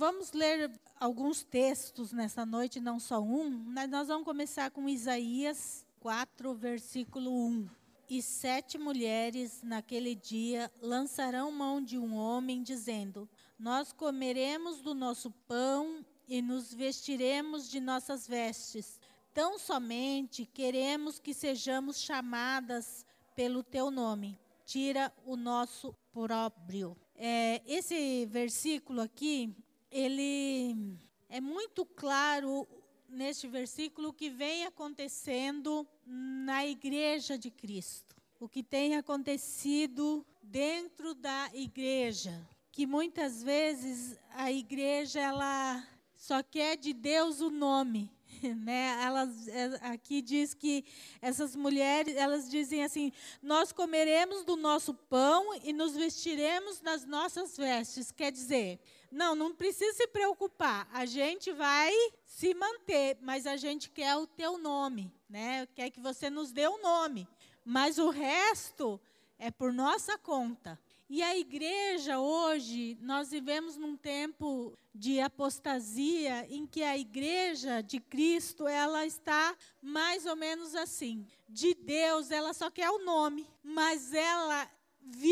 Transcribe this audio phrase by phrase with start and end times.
[0.00, 5.84] vamos ler alguns textos nessa noite, não só um, mas nós vamos começar com Isaías
[6.00, 7.68] 4, versículo 1.
[8.08, 13.28] E sete mulheres naquele dia lançarão mão de um homem, dizendo:
[13.58, 18.98] Nós comeremos do nosso pão e nos vestiremos de nossas vestes.
[19.34, 23.04] Tão somente queremos que sejamos chamadas
[23.36, 24.38] pelo teu nome.
[24.64, 26.96] Tira o nosso próprio.
[27.14, 29.54] É, esse versículo aqui,
[29.90, 30.98] ele
[31.28, 32.66] é muito claro
[33.08, 38.16] neste versículo o que vem acontecendo na igreja de Cristo.
[38.38, 46.76] O que tem acontecido dentro da igreja, que muitas vezes a igreja ela só quer
[46.76, 48.10] de Deus o nome,
[48.64, 48.98] né?
[49.02, 50.84] Elas é, aqui diz que
[51.20, 57.56] essas mulheres, elas dizem assim: "Nós comeremos do nosso pão e nos vestiremos das nossas
[57.56, 58.10] vestes".
[58.10, 58.80] Quer dizer,
[59.10, 60.88] não, não precisa se preocupar.
[60.92, 61.92] A gente vai
[62.24, 65.66] se manter, mas a gente quer o teu nome, né?
[65.74, 67.28] Quer que você nos dê o um nome.
[67.64, 69.00] Mas o resto
[69.38, 70.78] é por nossa conta.
[71.08, 77.98] E a igreja hoje, nós vivemos num tempo de apostasia em que a igreja de
[77.98, 81.26] Cristo, ela está mais ou menos assim.
[81.48, 85.29] De Deus, ela só quer o nome, mas ela vive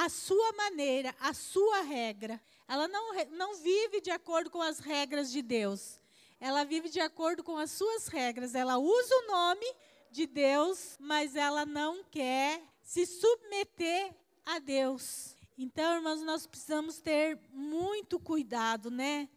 [0.00, 2.40] a sua maneira, a sua regra.
[2.66, 6.00] Ela não, não vive de acordo com as regras de Deus.
[6.40, 8.54] Ela vive de acordo com as suas regras.
[8.54, 9.66] Ela usa o nome
[10.10, 14.14] de Deus, mas ela não quer se submeter
[14.46, 15.36] a Deus.
[15.58, 19.28] Então, irmãos, nós precisamos ter muito cuidado, né?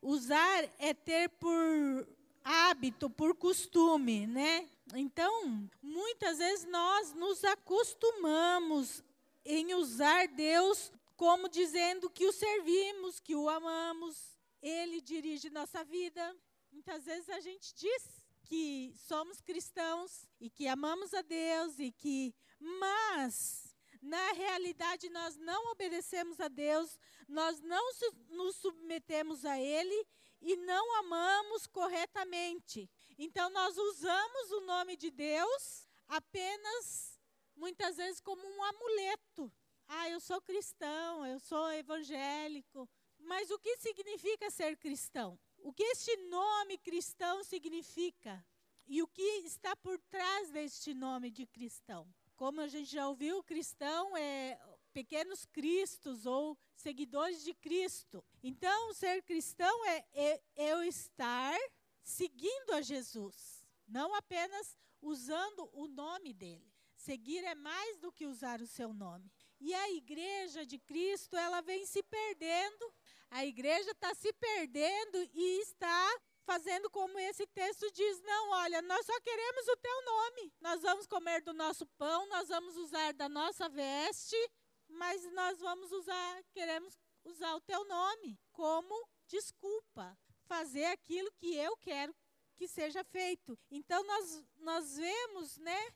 [0.00, 2.06] Usar é ter por
[2.44, 4.68] hábito, por costume, né?
[4.94, 9.02] Então, muitas vezes nós nos acostumamos
[9.44, 16.36] em usar Deus como dizendo que o servimos, que o amamos, ele dirige nossa vida.
[16.72, 22.34] Muitas vezes a gente diz que somos cristãos e que amamos a Deus e que
[22.58, 23.74] mas
[24.04, 27.90] na realidade, nós não obedecemos a Deus, nós não
[28.28, 30.06] nos submetemos a Ele
[30.42, 32.90] e não amamos corretamente.
[33.16, 37.13] Então, nós usamos o nome de Deus apenas,
[37.56, 39.52] muitas vezes, como um amuleto.
[39.86, 42.88] Ah, eu sou cristão, eu sou evangélico.
[43.18, 45.38] Mas o que significa ser cristão?
[45.58, 48.44] O que este nome cristão significa?
[48.86, 52.06] E o que está por trás deste nome de cristão?
[52.36, 54.58] Como a gente já ouviu, cristão é
[54.92, 58.24] pequenos cristos ou seguidores de Cristo.
[58.42, 61.58] Então, ser cristão é, é, é eu estar
[62.02, 66.73] seguindo a Jesus, não apenas usando o nome dele.
[67.04, 69.30] Seguir é mais do que usar o seu nome.
[69.60, 72.94] E a igreja de Cristo, ela vem se perdendo.
[73.30, 79.04] A igreja está se perdendo e está fazendo como esse texto diz: não, olha, nós
[79.04, 80.52] só queremos o teu nome.
[80.62, 84.50] Nós vamos comer do nosso pão, nós vamos usar da nossa veste,
[84.88, 90.16] mas nós vamos usar, queremos usar o teu nome como desculpa,
[90.46, 92.16] fazer aquilo que eu quero
[92.56, 93.58] que seja feito.
[93.70, 95.92] Então nós nós vemos, né,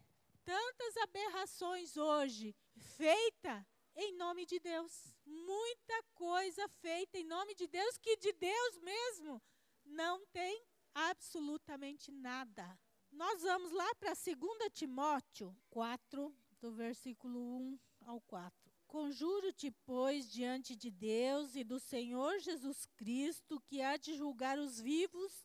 [0.48, 2.56] tantas aberrações hoje
[2.96, 5.14] feita em nome de Deus.
[5.26, 9.42] Muita coisa feita em nome de Deus que de Deus mesmo
[9.84, 10.64] não tem
[10.94, 12.80] absolutamente nada.
[13.12, 18.72] Nós vamos lá para 2 Timóteo 4, do versículo 1 ao 4.
[18.86, 24.80] Conjuro-te, pois, diante de Deus e do Senhor Jesus Cristo, que há de julgar os
[24.80, 25.44] vivos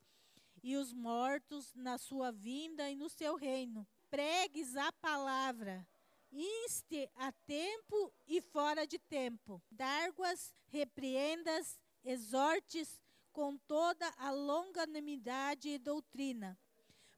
[0.64, 3.86] e os mortos na sua vinda e no seu reino.
[4.14, 5.84] Pregues a palavra,
[6.32, 9.60] inste a tempo e fora de tempo.
[9.72, 16.56] Darguas, repreendas, exortes com toda a longanimidade e doutrina,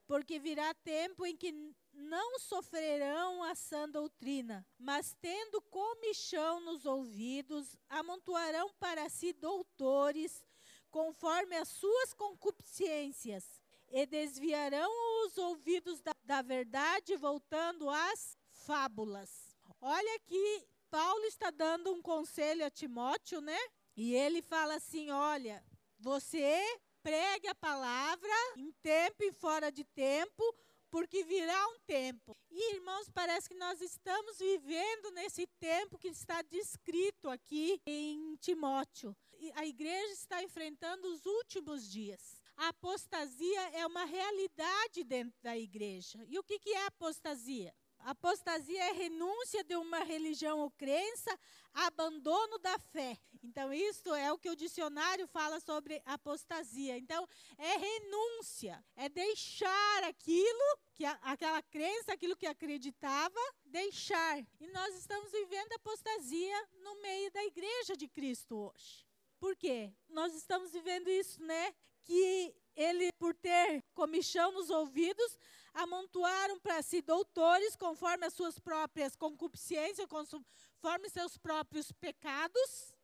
[0.08, 1.54] porque virá tempo em que
[1.92, 10.46] não sofrerão a sã doutrina, mas tendo comichão nos ouvidos, amontoarão para si doutores,
[10.90, 13.60] conforme as suas concupiscências,
[13.90, 14.90] e desviarão
[15.26, 19.56] os ouvidos da, da verdade, voltando às fábulas.
[19.82, 23.58] Olha que Paulo está dando um conselho a Timóteo, né?
[23.96, 25.64] E ele fala assim: olha,
[26.00, 26.62] você
[27.02, 30.44] pregue a palavra em tempo e fora de tempo,
[30.90, 32.36] porque virá um tempo.
[32.50, 39.16] E, irmãos, parece que nós estamos vivendo nesse tempo que está descrito aqui em Timóteo.
[39.56, 42.35] A igreja está enfrentando os últimos dias.
[42.58, 46.24] A apostasia é uma realidade dentro da igreja.
[46.28, 47.74] E o que, que é apostasia?
[48.00, 51.38] Apostasia é renúncia de uma religião ou crença,
[51.74, 53.18] abandono da fé.
[53.44, 56.98] Então, isso é o que o dicionário fala sobre apostasia.
[56.98, 64.40] Então, é renúncia, é deixar aquilo, que aquela crença, aquilo que acreditava, deixar.
[64.60, 69.06] E nós estamos vivendo apostasia no meio da igreja de Cristo hoje.
[69.40, 69.92] Por quê?
[70.10, 71.74] Nós estamos vivendo isso, né?
[72.06, 75.38] Que ele, por ter comichão nos ouvidos,
[75.74, 82.96] amontoaram para si doutores conforme as suas próprias concupiscências, conforme seus próprios pecados,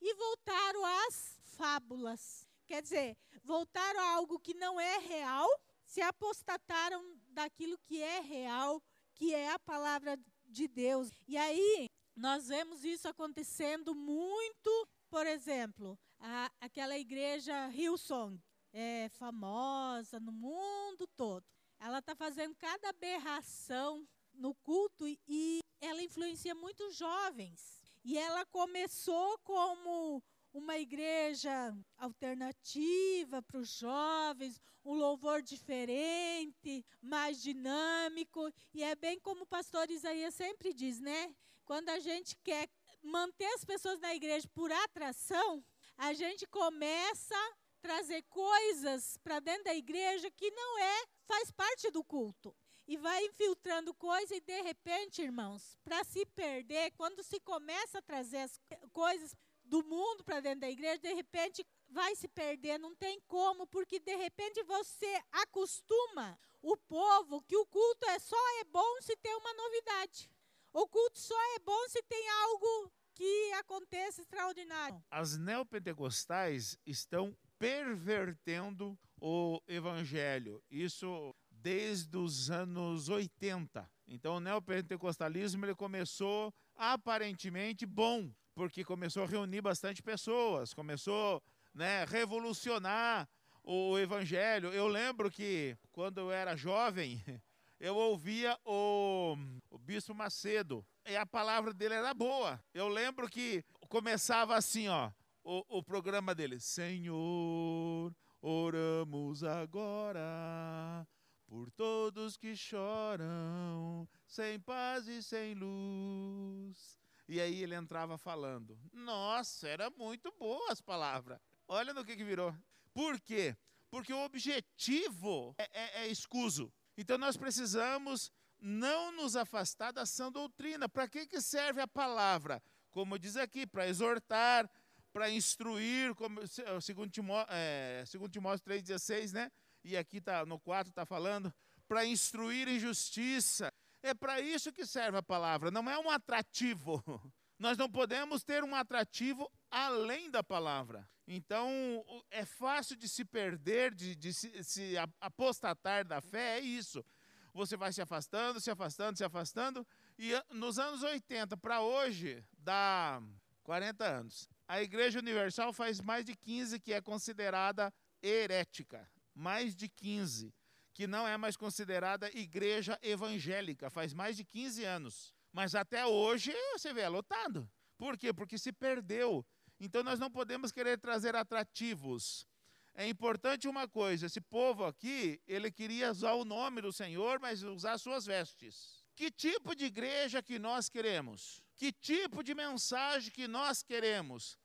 [0.00, 2.46] e voltaram às fábulas.
[2.66, 5.48] Quer dizer, voltaram a algo que não é real,
[5.84, 8.80] se apostataram daquilo que é real,
[9.14, 10.16] que é a palavra
[10.46, 11.10] de Deus.
[11.26, 18.40] E aí, nós vemos isso acontecendo muito, por exemplo, a, aquela igreja Hillsong,
[18.72, 21.44] é famosa no mundo todo.
[21.78, 27.80] Ela está fazendo cada aberração no culto e ela influencia muitos jovens.
[28.04, 30.22] E ela começou como
[30.52, 38.50] uma igreja alternativa para os jovens, um louvor diferente, mais dinâmico.
[38.74, 41.34] E é bem como o pastor Isaías sempre diz, né?
[41.64, 42.68] Quando a gente quer
[43.02, 45.64] manter as pessoas na igreja por atração,
[45.96, 47.36] a gente começa
[47.80, 52.54] trazer coisas para dentro da igreja que não é, faz parte do culto.
[52.86, 58.02] E vai infiltrando coisa e de repente, irmãos, para se perder, quando se começa a
[58.02, 58.60] trazer as
[58.92, 63.66] coisas do mundo para dentro da igreja, de repente vai se perder, não tem como,
[63.66, 69.16] porque de repente você acostuma o povo que o culto é só é bom se
[69.16, 70.30] tem uma novidade.
[70.72, 75.02] O culto só é bom se tem algo que aconteça extraordinário.
[75.10, 80.62] As neopentecostais estão pervertendo o evangelho.
[80.70, 83.88] Isso desde os anos 80.
[84.08, 91.42] Então o neopentecostalismo ele começou aparentemente bom, porque começou a reunir bastante pessoas, começou
[91.74, 93.28] né, revolucionar
[93.62, 94.72] o evangelho.
[94.72, 97.22] Eu lembro que quando eu era jovem,
[97.78, 99.36] eu ouvia o,
[99.68, 102.58] o Bispo Macedo e a palavra dele era boa.
[102.72, 105.10] Eu lembro que começava assim, ó
[105.42, 106.60] o, o programa dele.
[106.60, 111.06] Senhor, oramos agora
[111.50, 116.96] por todos que choram, sem paz e sem luz.
[117.28, 118.78] E aí ele entrava falando.
[118.92, 121.40] Nossa, era muito boa as palavras.
[121.66, 122.54] Olha no que, que virou.
[122.92, 123.56] Por quê?
[123.90, 126.72] Porque o objetivo é, é, é escuso.
[126.96, 130.88] Então nós precisamos não nos afastar da sã doutrina.
[130.88, 132.62] Para que, que serve a palavra?
[132.90, 134.70] Como diz aqui, para exortar,
[135.12, 136.40] para instruir, como
[136.80, 139.50] segundo Timóteo, é, segundo Timóteo 3,16, né?
[139.82, 141.52] E aqui tá, no 4 está falando,
[141.88, 143.72] para instruir em justiça.
[144.02, 147.02] É para isso que serve a palavra, não é um atrativo.
[147.58, 151.06] Nós não podemos ter um atrativo além da palavra.
[151.26, 157.04] Então, é fácil de se perder, de, de se, se apostatar da fé, é isso.
[157.52, 159.86] Você vai se afastando, se afastando, se afastando.
[160.18, 163.22] E nos anos 80 para hoje, dá
[163.62, 164.48] 40 anos.
[164.70, 169.04] A Igreja Universal faz mais de 15 que é considerada herética.
[169.34, 170.54] Mais de 15.
[170.94, 173.90] Que não é mais considerada igreja evangélica.
[173.90, 175.34] Faz mais de 15 anos.
[175.52, 177.68] Mas até hoje, você vê, é lotado.
[177.98, 178.32] Por quê?
[178.32, 179.44] Porque se perdeu.
[179.80, 182.46] Então nós não podemos querer trazer atrativos.
[182.94, 187.64] É importante uma coisa: esse povo aqui, ele queria usar o nome do Senhor, mas
[187.64, 189.04] usar suas vestes.
[189.16, 191.60] Que tipo de igreja que nós queremos?
[191.76, 194.56] Que tipo de mensagem que nós queremos?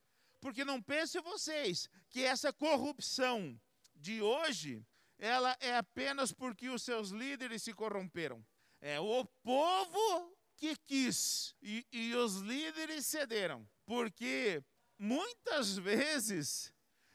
[0.45, 3.59] Porque não pensem vocês que essa corrupção
[3.95, 4.85] de hoje,
[5.17, 8.45] ela é apenas porque os seus líderes se corromperam.
[8.79, 13.67] É o povo que quis e, e os líderes cederam.
[13.87, 14.63] Porque
[14.99, 16.71] muitas vezes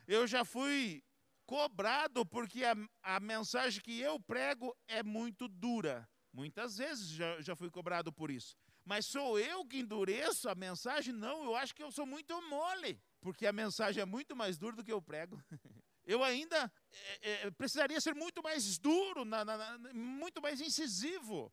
[0.09, 1.01] eu já fui
[1.47, 6.05] cobrado porque a, a mensagem que eu prego é muito dura.
[6.33, 8.57] Muitas vezes já, já fui cobrado por isso.
[8.85, 11.15] Mas sou eu que endureço a mensagem?
[11.15, 14.77] Não, eu acho que eu sou muito mole porque a mensagem é muito mais dura
[14.77, 15.43] do que eu prego.
[16.07, 16.73] Eu ainda
[17.21, 21.53] é, é, precisaria ser muito mais duro, na, na, na, muito mais incisivo.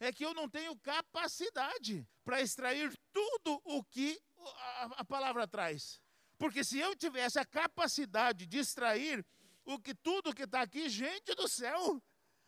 [0.00, 6.00] É que eu não tenho capacidade para extrair tudo o que a, a palavra traz.
[6.38, 9.26] Porque se eu tivesse a capacidade de extrair
[9.64, 12.02] o que tudo que está aqui, gente do céu,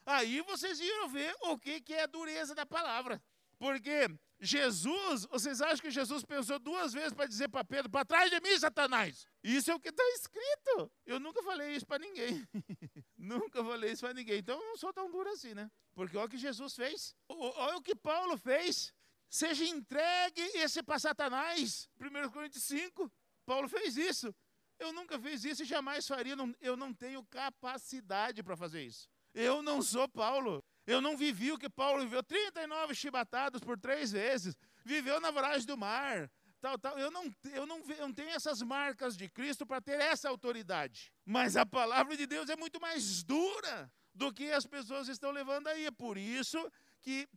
[0.07, 3.21] aí vocês iam ver o que, que é a dureza da palavra.
[3.59, 4.09] Porque
[4.41, 8.41] Jesus, vocês acham que Jesus pensou duas vezes para dizer para Pedro: para trás de
[8.41, 9.27] mim, Satanás?
[9.45, 10.91] Isso é o que está escrito.
[11.05, 12.47] Eu nunca falei isso para ninguém.
[13.19, 14.39] Nunca falei isso para ninguém.
[14.39, 15.71] Então eu não sou tão duro assim, né?
[15.95, 17.15] Porque olha o que Jesus fez.
[17.29, 18.95] Olha o que Paulo fez.
[19.29, 21.89] Seja entregue esse para Satanás.
[22.01, 23.13] 1 Coríntios 5.
[23.45, 24.35] Paulo fez isso.
[24.79, 26.35] Eu nunca fiz isso e jamais faria.
[26.61, 29.07] Eu não tenho capacidade para fazer isso.
[29.35, 30.65] Eu não sou Paulo.
[30.87, 32.23] Eu não vivi o que Paulo viveu.
[32.23, 34.57] 39 chibatados por três vezes.
[34.85, 36.31] Viveu na voragem do mar.
[36.61, 36.99] Tal, tal.
[36.99, 41.13] Eu, não, eu, não, eu não tenho essas marcas de Cristo para ter essa autoridade.
[41.25, 45.69] Mas a palavra de Deus é muito mais dura do que as pessoas estão levando
[45.69, 45.87] aí.
[45.87, 46.71] É por isso
[47.01, 47.29] que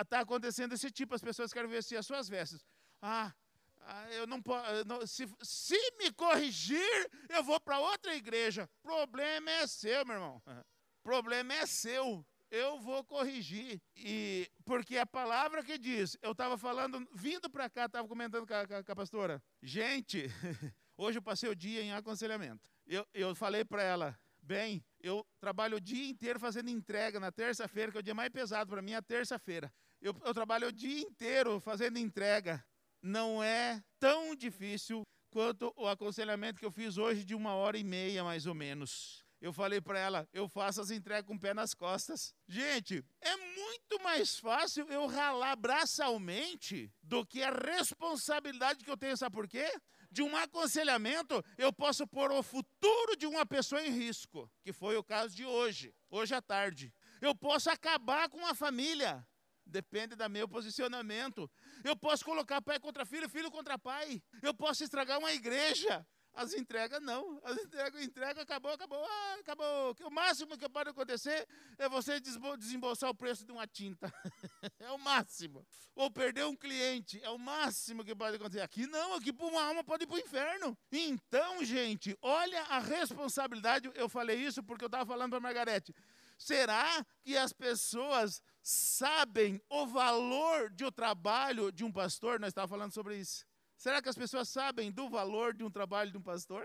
[0.00, 1.14] está acontecendo esse tipo.
[1.14, 2.64] As pessoas querem vestir as suas vestes.
[3.00, 3.32] Ah,
[3.80, 5.06] ah eu não posso.
[5.06, 8.68] Se, se me corrigir, eu vou para outra igreja.
[8.82, 10.42] Problema é seu, meu irmão.
[11.02, 12.24] Problema é seu.
[12.52, 13.80] Eu vou corrigir.
[13.96, 18.52] E porque a palavra que diz, eu estava falando, vindo para cá, estava comentando com
[18.52, 19.42] a, com a pastora.
[19.62, 20.26] Gente,
[20.98, 22.68] hoje eu passei o dia em aconselhamento.
[22.86, 27.90] Eu, eu falei para ela, bem, eu trabalho o dia inteiro fazendo entrega na terça-feira,
[27.90, 29.72] que é o dia mais pesado para mim, é a terça-feira.
[29.98, 32.62] Eu, eu trabalho o dia inteiro fazendo entrega.
[33.00, 37.82] Não é tão difícil quanto o aconselhamento que eu fiz hoje de uma hora e
[37.82, 39.21] meia, mais ou menos.
[39.42, 42.32] Eu falei para ela, eu faço as entregas com o pé nas costas.
[42.46, 49.16] Gente, é muito mais fácil eu ralar braçalmente do que a responsabilidade que eu tenho,
[49.16, 49.68] sabe por quê?
[50.12, 54.96] De um aconselhamento, eu posso pôr o futuro de uma pessoa em risco, que foi
[54.96, 56.94] o caso de hoje, hoje à tarde.
[57.20, 59.26] Eu posso acabar com a família,
[59.66, 61.50] depende do meu posicionamento.
[61.82, 64.22] Eu posso colocar pai contra filho, filho contra pai.
[64.40, 66.06] Eu posso estragar uma igreja.
[66.34, 67.40] As entregas não.
[67.44, 69.94] As entregas, entrega, acabou, acabou, ah, acabou.
[70.04, 71.46] O máximo que pode acontecer
[71.78, 74.12] é você desembolsar o preço de uma tinta.
[74.80, 75.66] é o máximo.
[75.94, 77.20] Ou perder um cliente.
[77.22, 78.62] É o máximo que pode acontecer.
[78.62, 80.76] Aqui não, aqui uma alma pode ir para o inferno.
[80.90, 83.90] Então, gente, olha a responsabilidade.
[83.94, 85.94] Eu falei isso porque eu estava falando para a Margarete.
[86.38, 92.40] Será que as pessoas sabem o valor de o trabalho de um pastor?
[92.40, 93.44] Nós estávamos falando sobre isso.
[93.82, 96.64] Será que as pessoas sabem do valor de um trabalho de um pastor?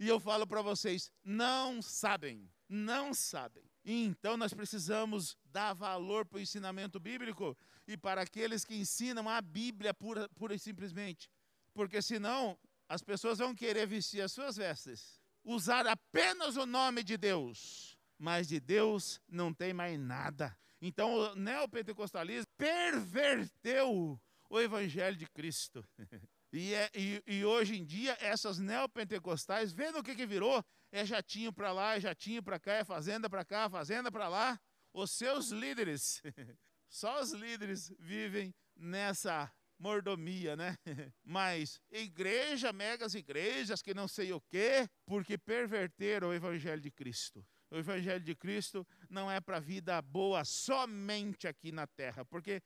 [0.00, 3.62] E eu falo para vocês, não sabem, não sabem.
[3.84, 7.56] Então nós precisamos dar valor para o ensinamento bíblico
[7.86, 11.30] e para aqueles que ensinam a Bíblia pura, pura e simplesmente.
[11.72, 12.58] Porque senão
[12.88, 18.48] as pessoas vão querer vestir as suas vestes, usar apenas o nome de Deus, mas
[18.48, 20.58] de Deus não tem mais nada.
[20.82, 24.20] Então o neopentecostalismo perverteu
[24.50, 25.86] o evangelho de Cristo.
[26.56, 31.04] E, é, e, e, hoje em dia, essas neopentecostais, vendo o que, que virou, é
[31.04, 34.58] jatinho para lá, é jatinho para cá, é fazenda para cá, fazenda para lá.
[34.90, 36.22] Os seus líderes,
[36.88, 40.78] só os líderes vivem nessa mordomia, né?
[41.22, 47.46] Mas igreja, megas igrejas, que não sei o quê, porque perverteram o evangelho de Cristo.
[47.70, 52.62] O evangelho de Cristo não é para vida boa somente aqui na terra, porque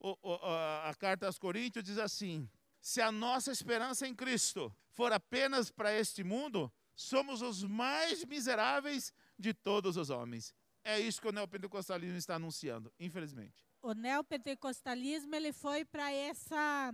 [0.00, 2.48] a carta aos Coríntios diz assim:
[2.84, 9.10] se a nossa esperança em Cristo for apenas para este mundo, somos os mais miseráveis
[9.38, 10.54] de todos os homens.
[10.84, 13.66] É isso que o neopentecostalismo está anunciando, infelizmente.
[13.80, 16.92] O neopentecostalismo ele foi para essa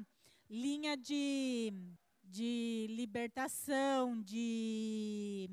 [0.49, 1.73] linha de,
[2.23, 5.51] de libertação, de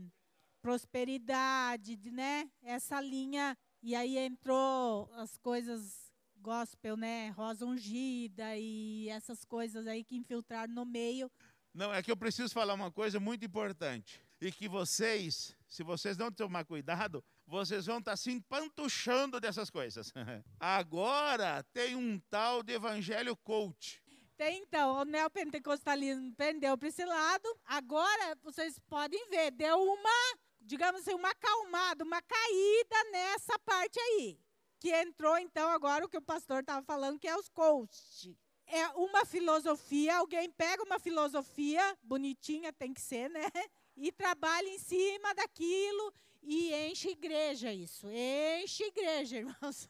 [0.61, 2.47] prosperidade, de, né?
[2.61, 3.57] Essa linha.
[3.81, 6.06] E aí entrou as coisas
[6.37, 7.29] gospel, né?
[7.29, 11.31] Rosa ungida e essas coisas aí que infiltraram no meio.
[11.73, 14.21] Não, é que eu preciso falar uma coisa muito importante.
[14.39, 19.69] E que vocês, se vocês não tomar cuidado, vocês vão estar tá se empantuchando dessas
[19.69, 20.11] coisas.
[20.59, 24.01] Agora tem um tal de evangelho coach.
[24.35, 27.59] Tem então, o neopentecostalismo pendeu para esse lado.
[27.65, 34.46] Agora vocês podem ver, deu uma, digamos assim, uma acalmada, uma caída nessa parte aí
[34.79, 38.37] que entrou então agora o que o pastor estava falando, que é os coach.
[38.65, 43.41] É uma filosofia, alguém pega uma filosofia, bonitinha tem que ser, né?
[43.99, 48.07] E trabalha em cima daquilo e enche igreja isso.
[48.07, 49.89] Enche igreja, irmãos.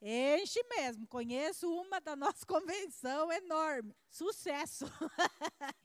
[0.00, 1.06] Enche mesmo.
[1.06, 3.96] Conheço uma da nossa convenção enorme.
[4.08, 4.84] Sucesso.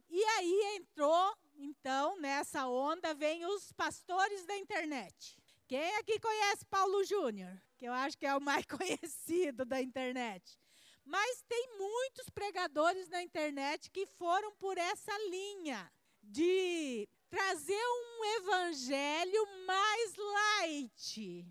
[0.09, 5.37] e aí entrou, então, nessa onda, vem os pastores da internet.
[5.69, 7.55] Quem aqui conhece Paulo Júnior?
[7.77, 10.59] Que eu acho que é o mais conhecido da internet.
[11.05, 15.91] Mas tem muitos pregadores na internet que foram por essa linha
[16.23, 21.45] de trazer um evangelho mais light,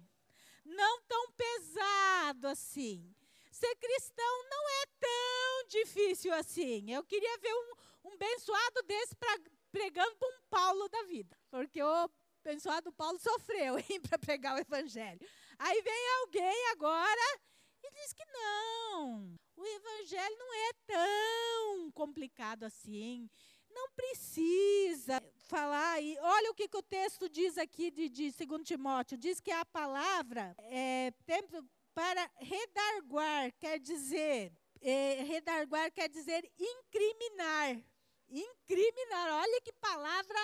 [0.65, 3.15] não tão pesado assim.
[3.53, 6.91] Ser cristão não é tão difícil assim.
[6.91, 9.39] Eu queria ver um, um bençoado desse pra,
[9.71, 12.11] pregando para um Paulo da vida, porque o
[12.45, 13.77] abençoado Paulo sofreu
[14.09, 15.21] para pregar o evangelho.
[15.59, 17.41] Aí vem alguém agora
[17.83, 23.29] e diz que não, o evangelho não é tão complicado assim.
[23.71, 26.01] Não precisa falar.
[26.01, 29.51] E olha o que, que o texto diz aqui de, de 2 Timóteo: diz que
[29.51, 31.65] a palavra é tempo
[31.95, 37.83] para redarguar, quer dizer, é, redarguar quer dizer incriminar.
[38.29, 40.39] Incriminar, olha que palavra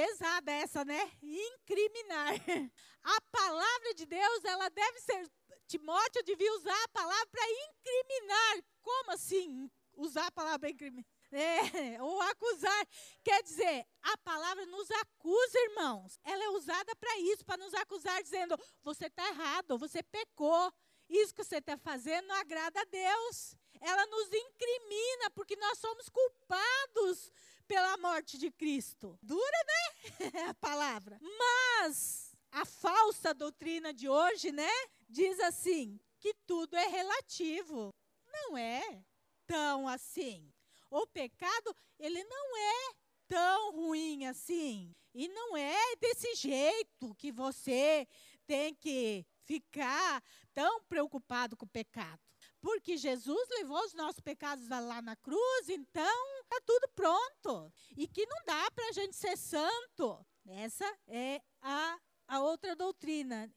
[0.00, 1.12] pesada essa, né?
[1.22, 2.34] Incriminar.
[3.02, 5.30] A palavra de Deus, ela deve ser.
[5.66, 8.64] Timóteo devia usar a palavra para incriminar.
[8.82, 11.04] Como assim usar a palavra para incriminar?
[11.32, 12.88] É, ou acusar.
[13.22, 16.18] Quer dizer, a palavra nos acusa, irmãos.
[16.24, 20.72] Ela é usada para isso, para nos acusar, dizendo: você está errado, você pecou.
[21.08, 23.54] Isso que você está fazendo não agrada a Deus.
[23.80, 27.30] Ela nos incrimina, porque nós somos culpados
[27.66, 29.18] pela morte de Cristo.
[29.22, 30.28] Dura, né?
[30.50, 31.18] a palavra.
[31.38, 34.70] Mas a falsa doutrina de hoje, né?
[35.08, 37.94] Diz assim: que tudo é relativo.
[38.32, 39.02] Não é
[39.46, 40.52] tão assim.
[40.90, 42.94] O pecado, ele não é
[43.28, 44.94] tão ruim assim.
[45.14, 48.06] E não é desse jeito que você
[48.46, 50.22] tem que ficar
[50.52, 52.20] tão preocupado com o pecado.
[52.60, 57.72] Porque Jesus levou os nossos pecados lá na cruz, então está tudo pronto.
[57.96, 60.24] E que não dá para a gente ser santo.
[60.46, 61.98] Essa é a,
[62.28, 63.50] a outra doutrina.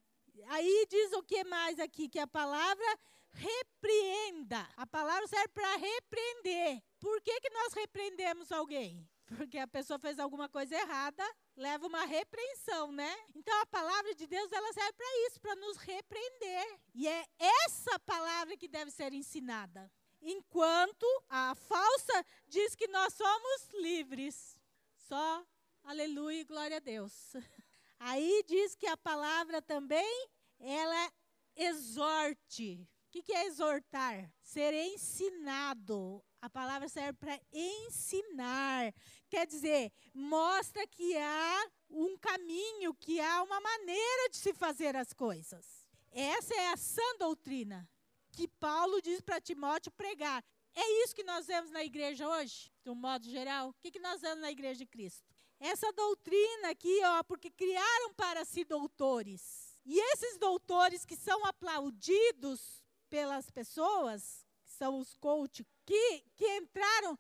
[0.48, 2.08] Aí diz o que mais aqui?
[2.08, 2.86] Que a palavra
[3.34, 4.68] repreenda.
[4.78, 6.82] A palavra serve para repreender.
[7.00, 9.08] Por que, que nós repreendemos alguém?
[9.38, 11.24] Porque a pessoa fez alguma coisa errada,
[11.56, 13.16] leva uma repreensão, né?
[13.36, 16.80] Então a palavra de Deus ela serve para isso, para nos repreender.
[16.94, 19.92] E é essa palavra que deve ser ensinada.
[20.22, 24.58] Enquanto a falsa diz que nós somos livres.
[24.96, 25.46] Só
[25.84, 27.34] aleluia e glória a Deus.
[28.00, 31.12] Aí diz que a palavra também ela
[31.56, 32.88] exorte.
[33.08, 34.32] O que, que é exortar?
[34.42, 36.24] Ser ensinado.
[36.44, 38.94] A palavra serve para ensinar.
[39.30, 45.14] Quer dizer, mostra que há um caminho, que há uma maneira de se fazer as
[45.14, 45.88] coisas.
[46.12, 47.90] Essa é a sã doutrina
[48.34, 50.44] que Paulo diz para Timóteo pregar.
[50.76, 53.70] É isso que nós vemos na igreja hoje, de um modo geral.
[53.70, 55.24] O que, que nós vemos na igreja de Cristo?
[55.62, 59.80] Essa doutrina aqui, ó, porque criaram para si doutores.
[59.86, 67.18] E esses doutores que são aplaudidos pelas pessoas, que são os coach, que, que entraram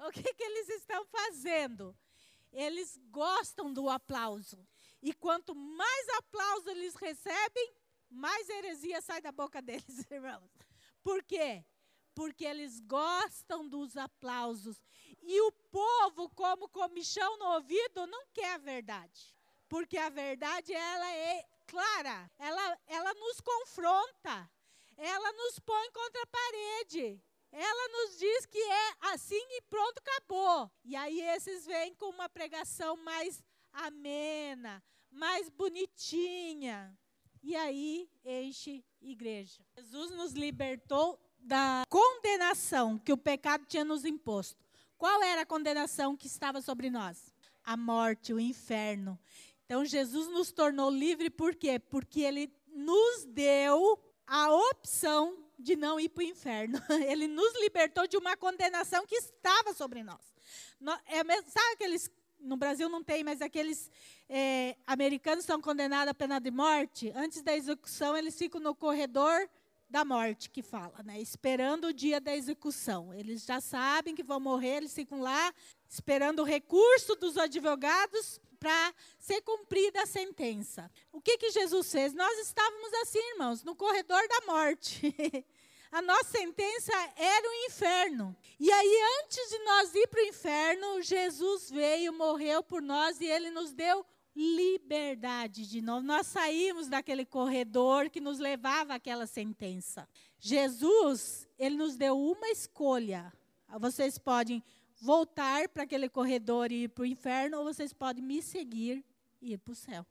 [0.00, 1.96] o que, que eles estão fazendo?
[2.52, 4.66] Eles gostam do aplauso.
[5.02, 7.74] E quanto mais aplauso eles recebem,
[8.10, 10.50] mais heresia sai da boca deles, irmãos.
[11.02, 11.64] Por quê?
[12.14, 14.80] Porque eles gostam dos aplausos.
[15.20, 19.34] E o povo, como comichão no ouvido, não quer a verdade.
[19.68, 22.30] Porque a verdade, ela é clara.
[22.38, 24.50] Ela, ela nos confronta.
[24.96, 27.20] Ela nos põe contra a parede
[27.56, 30.68] ela nos diz que é assim e pronto, acabou.
[30.84, 36.98] E aí esses vêm com uma pregação mais amena, mais bonitinha.
[37.40, 39.62] E aí enche igreja.
[39.78, 44.64] Jesus nos libertou da condenação que o pecado tinha nos imposto.
[44.98, 47.32] Qual era a condenação que estava sobre nós?
[47.62, 49.16] A morte, o inferno.
[49.64, 51.78] Então Jesus nos tornou livre por quê?
[51.78, 56.80] Porque ele nos deu a opção de não ir para o inferno.
[57.06, 60.34] Ele nos libertou de uma condenação que estava sobre nós.
[61.06, 61.18] É,
[61.50, 62.10] sabe aqueles.
[62.40, 63.90] No Brasil não tem, mas aqueles
[64.28, 67.10] é, americanos são condenados à pena de morte.
[67.14, 69.48] Antes da execução, eles ficam no corredor
[69.88, 71.20] da morte, que fala, né?
[71.20, 73.14] esperando o dia da execução.
[73.14, 75.54] Eles já sabem que vão morrer, eles ficam lá
[75.88, 80.90] esperando o recurso dos advogados para ser cumprida a sentença.
[81.12, 82.14] O que, que Jesus fez?
[82.14, 85.14] Nós estávamos assim, irmãos, no corredor da morte.
[85.92, 88.34] a nossa sentença era o inferno.
[88.58, 93.26] E aí, antes de nós ir para o inferno, Jesus veio, morreu por nós e
[93.26, 94.02] ele nos deu
[94.34, 96.00] liberdade de novo.
[96.00, 100.08] Nós saímos daquele corredor que nos levava àquela sentença.
[100.38, 103.30] Jesus, ele nos deu uma escolha.
[103.78, 104.64] Vocês podem
[105.04, 109.04] voltar para aquele corredor e ir para o inferno, ou vocês podem me seguir
[109.40, 110.06] e ir para o céu.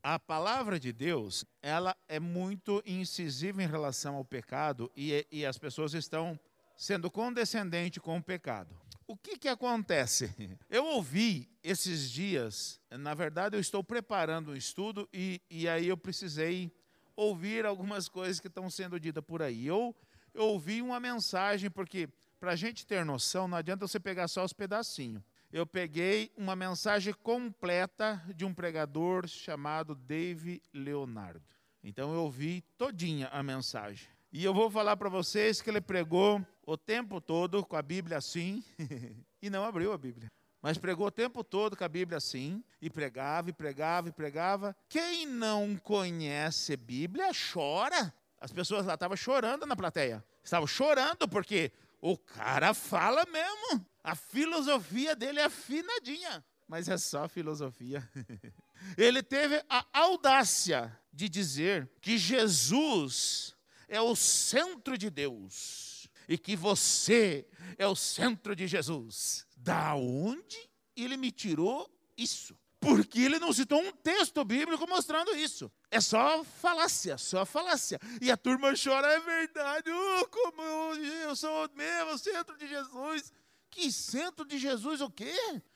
[0.00, 5.58] A palavra de Deus, ela é muito incisiva em relação ao pecado e, e as
[5.58, 6.38] pessoas estão
[6.76, 8.72] sendo condescendentes com o pecado.
[9.08, 10.32] O que, que acontece?
[10.70, 15.96] Eu ouvi esses dias, na verdade, eu estou preparando um estudo e, e aí eu
[15.96, 16.70] precisei
[17.16, 19.66] ouvir algumas coisas que estão sendo ditas por aí.
[19.66, 19.94] Eu,
[20.32, 24.44] eu ouvi uma mensagem, porque para a gente ter noção, não adianta você pegar só
[24.44, 25.22] os pedacinhos.
[25.52, 31.42] eu peguei uma mensagem completa de um pregador chamado Dave Leonardo.
[31.82, 34.08] Então eu ouvi todinha a mensagem.
[34.32, 38.18] E eu vou falar para vocês que ele pregou o tempo todo com a Bíblia
[38.18, 38.62] assim,
[39.40, 40.28] e não abriu a Bíblia.
[40.60, 44.76] Mas pregou o tempo todo com a Bíblia assim, e pregava, e pregava, e pregava.
[44.88, 48.12] Quem não conhece Bíblia chora.
[48.40, 50.24] As pessoas lá estavam chorando na plateia.
[50.42, 53.86] Estavam chorando porque o cara fala mesmo.
[54.02, 58.08] A filosofia dele é afinadinha, mas é só filosofia.
[58.96, 63.56] Ele teve a audácia de dizer que Jesus
[63.88, 67.46] é o centro de Deus e que você
[67.78, 69.46] é o centro de Jesus.
[69.56, 70.58] Da onde
[70.96, 72.56] ele me tirou isso?
[72.78, 75.70] Porque ele não citou um texto bíblico mostrando isso.
[75.90, 78.00] É só falácia, só falácia.
[78.20, 79.90] E a turma chora, é verdade.
[79.90, 83.32] Oh, como eu, eu sou mesmo centro de Jesus.
[83.70, 85.34] Que centro de Jesus o quê?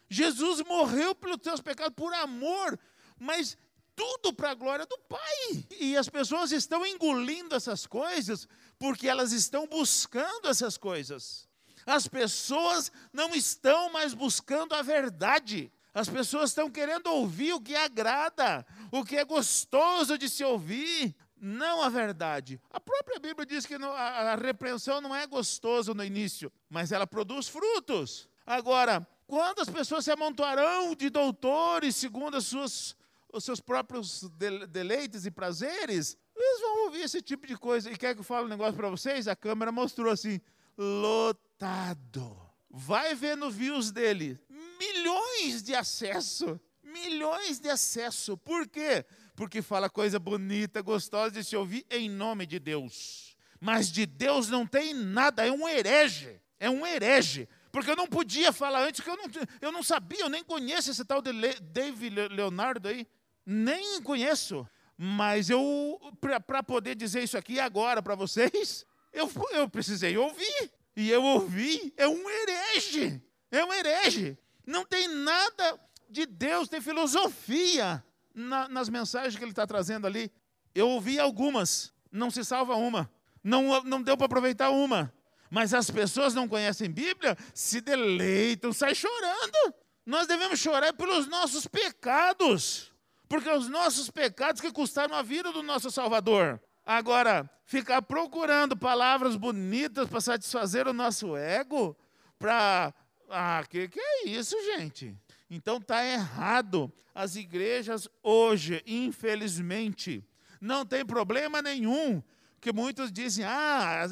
[0.08, 2.78] Jesus morreu pelos teus pecados por amor,
[3.18, 3.56] mas
[3.94, 5.66] tudo para a glória do Pai.
[5.78, 11.48] E as pessoas estão engolindo essas coisas porque elas estão buscando essas coisas.
[11.86, 15.70] As pessoas não estão mais buscando a verdade.
[15.92, 21.14] As pessoas estão querendo ouvir o que agrada, o que é gostoso de se ouvir,
[21.40, 22.60] não a verdade.
[22.70, 27.48] A própria Bíblia diz que a repreensão não é gostosa no início, mas ela produz
[27.48, 28.28] frutos.
[28.46, 32.96] Agora, quando as pessoas se amontoarão de doutores segundo as suas,
[33.32, 34.28] os seus próprios
[34.68, 37.90] deleites e prazeres, eles vão ouvir esse tipo de coisa.
[37.90, 39.26] E quer que eu fale um negócio para vocês?
[39.26, 40.40] A câmera mostrou assim,
[40.76, 42.36] lotado.
[42.68, 44.38] Vai ver no views dele,
[44.80, 48.36] milhões de acesso, milhões de acesso.
[48.38, 49.04] Por quê?
[49.40, 53.34] porque fala coisa bonita, gostosa de se ouvir em nome de Deus.
[53.58, 56.38] Mas de Deus não tem nada, é um herege.
[56.58, 57.48] É um herege.
[57.72, 59.24] Porque eu não podia falar antes, que eu não,
[59.62, 63.08] eu não sabia, eu nem conheço esse tal de Le, David Leonardo aí.
[63.46, 64.68] Nem conheço.
[64.94, 65.98] Mas eu,
[66.46, 70.70] para poder dizer isso aqui agora para vocês, eu, eu precisei ouvir.
[70.94, 73.22] E eu ouvi, é um herege.
[73.50, 74.36] É um herege.
[74.70, 80.30] Não tem nada de Deus, tem filosofia na, nas mensagens que ele está trazendo ali.
[80.72, 83.10] Eu ouvi algumas, não se salva uma,
[83.42, 85.12] não, não deu para aproveitar uma.
[85.50, 89.74] Mas as pessoas não conhecem Bíblia, se deleitam, saem chorando.
[90.06, 92.92] Nós devemos chorar pelos nossos pecados,
[93.28, 96.60] porque os nossos pecados que custaram a vida do nosso Salvador.
[96.86, 101.96] Agora, ficar procurando palavras bonitas para satisfazer o nosso ego,
[102.38, 102.94] para.
[103.30, 105.16] Ah, que, que é isso, gente?
[105.48, 106.92] Então está errado.
[107.14, 110.24] As igrejas hoje, infelizmente,
[110.60, 112.22] não tem problema nenhum.
[112.60, 114.06] Que muitos dizem, ah,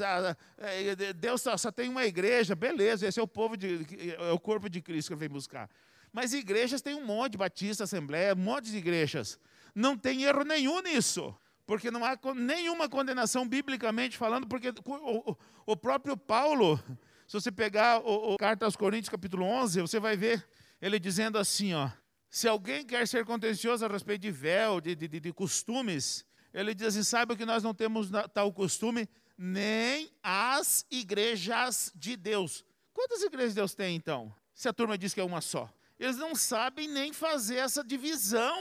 [0.56, 3.86] é, Deus só, tem uma igreja, beleza, esse é o povo de,
[4.18, 5.68] é o corpo de Cristo que vem buscar.
[6.10, 9.38] Mas igrejas tem um monte, Batista, Assembleia, um monte de igrejas.
[9.74, 11.36] Não tem erro nenhum nisso
[11.68, 14.72] porque não há nenhuma condenação biblicamente falando, porque
[15.66, 16.82] o, próprio Paulo,
[17.28, 20.48] se você pegar o, o Carta aos Coríntios, capítulo 11, você vai ver
[20.80, 21.90] ele dizendo assim, ó,
[22.30, 26.86] se alguém quer ser contencioso a respeito de véu, de, de, de costumes, ele diz
[26.86, 32.64] assim, saiba que nós não temos tal costume, nem as igrejas de Deus.
[32.94, 34.34] Quantas igrejas Deus tem, então?
[34.54, 35.70] Se a turma diz que é uma só.
[36.00, 38.58] Eles não sabem nem fazer essa divisão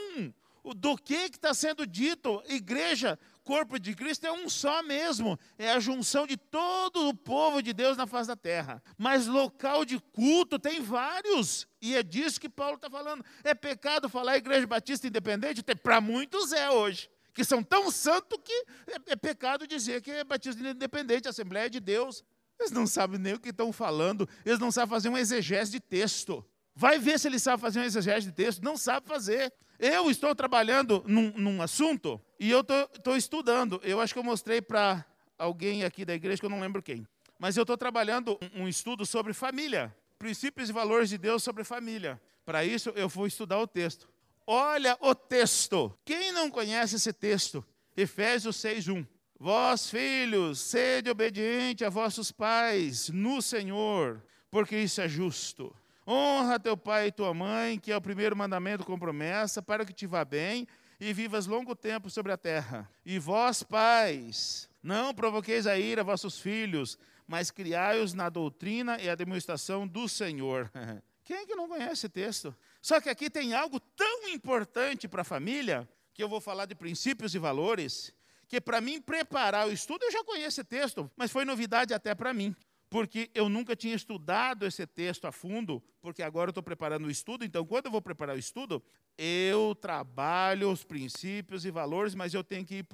[0.76, 2.44] do que está sendo dito.
[2.50, 5.40] Igreja, corpo de Cristo é um só mesmo.
[5.58, 8.84] É a junção de todo o povo de Deus na face da terra.
[8.98, 11.66] Mas local de culto tem vários.
[11.82, 13.24] E é disso que Paulo está falando.
[13.46, 15.64] É pecado falar Igreja Batista Independente?
[15.82, 17.10] Para muitos é hoje.
[17.34, 21.80] Que são tão santos que é, é pecado dizer que é Batista Independente, Assembleia de
[21.80, 22.26] Deus.
[22.60, 24.28] Eles não sabem nem o que estão falando.
[24.46, 26.46] Eles não sabem fazer um exegese de texto.
[26.76, 28.62] Vai ver se ele sabe fazer um exegese de texto.
[28.62, 29.54] Não sabe fazer.
[29.80, 33.80] Eu estou trabalhando num, num assunto e eu estou estudando.
[33.84, 35.06] Eu acho que eu mostrei para
[35.38, 37.08] alguém aqui da igreja, que eu não lembro quem.
[37.40, 39.96] Mas eu estou trabalhando um, um estudo sobre família.
[40.18, 42.20] Princípios e valores de Deus sobre família.
[42.46, 44.08] Para isso, eu vou estudar o texto.
[44.46, 45.94] Olha o texto.
[46.06, 47.66] Quem não conhece esse texto?
[47.96, 49.06] Efésios 6:1.
[49.40, 55.76] Vós, filhos, sede obediente a vossos pais no Senhor, porque isso é justo.
[56.08, 59.94] Honra teu pai e tua mãe, que é o primeiro mandamento com promessa, para que
[59.94, 60.68] te vá bem
[61.00, 62.90] e vivas longo tempo sobre a terra.
[63.06, 69.16] E vós, pais, não provoqueis a ira vossos filhos, mas criai-os na doutrina e a
[69.16, 70.72] demonstração do Senhor.
[71.24, 72.56] Quem é que não conhece esse texto?
[72.82, 76.74] Só que aqui tem algo tão importante para a família, que eu vou falar de
[76.74, 78.14] princípios e valores,
[78.48, 82.16] que para mim preparar o estudo, eu já conheço esse texto, mas foi novidade até
[82.16, 82.56] para mim.
[82.90, 87.12] Porque eu nunca tinha estudado esse texto a fundo, porque agora eu estou preparando o
[87.12, 88.82] estudo, então quando eu vou preparar o estudo,
[89.18, 92.88] eu trabalho os princípios e valores, mas eu tenho que ir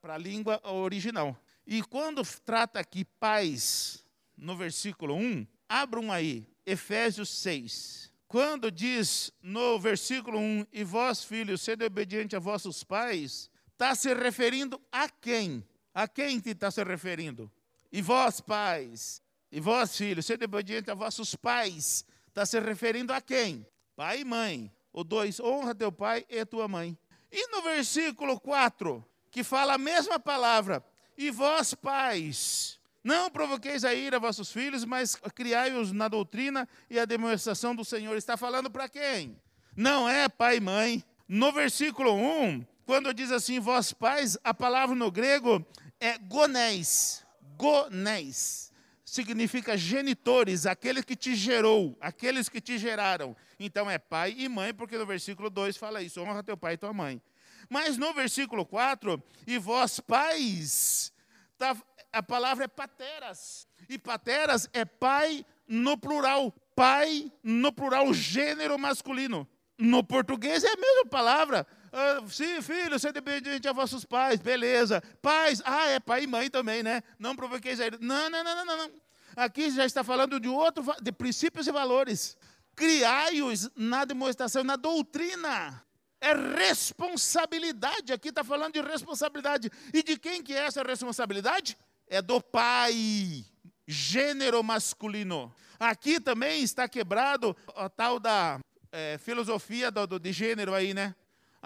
[0.00, 1.36] para a língua original.
[1.66, 4.06] E quando trata aqui paz,
[4.36, 8.12] no versículo 1, abram aí, Efésios 6.
[8.28, 14.12] Quando diz no versículo 1, e vós, filhos, sede obediente a vossos pais, está se
[14.14, 15.64] referindo a quem?
[15.94, 17.50] A quem está se referindo?
[17.92, 23.20] E vós, pais, e vós, filhos, sede obediente a vossos pais, está se referindo a
[23.20, 23.66] quem?
[23.94, 24.72] Pai e mãe.
[24.92, 26.98] O 2, honra teu pai e tua mãe.
[27.30, 30.82] E no versículo 4, que fala a mesma palavra,
[31.18, 36.98] e vós, pais, não provoqueis a ira a vossos filhos, mas criai-os na doutrina e
[36.98, 38.16] a demonstração do Senhor.
[38.16, 39.40] Está falando para quem?
[39.76, 41.04] Não é pai e mãe.
[41.28, 45.64] No versículo 1, quando diz assim, vós pais, a palavra no grego
[46.00, 47.25] é gonés.
[47.56, 48.72] Gonés
[49.04, 53.36] significa genitores, aquele que te gerou, aqueles que te geraram.
[53.58, 56.78] Então é pai e mãe, porque no versículo 2 fala isso: honra teu pai e
[56.78, 57.22] tua mãe.
[57.68, 61.12] Mas no versículo 4, e vós pais,
[61.58, 61.76] tá,
[62.12, 63.66] a palavra é pateras.
[63.88, 66.52] E pateras é pai no plural.
[66.74, 69.48] Pai no plural, gênero masculino.
[69.78, 71.66] No português é a mesma palavra.
[71.98, 75.02] Ah, sim, filho, você é dependente a vossos pais, beleza.
[75.22, 77.02] Pais, ah, é pai e mãe também, né?
[77.18, 78.90] Não provoqueis a Não, não, não, não, não.
[79.34, 82.36] Aqui já está falando de outro, de princípios e valores.
[82.74, 85.82] Criai-os na demonstração, na doutrina.
[86.20, 88.12] É responsabilidade.
[88.12, 89.70] Aqui está falando de responsabilidade.
[89.90, 91.78] E de quem que é essa responsabilidade?
[92.08, 93.42] É do pai.
[93.88, 95.50] Gênero masculino.
[95.80, 98.60] Aqui também está quebrado a tal da
[98.92, 101.14] é, filosofia do, do, de gênero aí, né?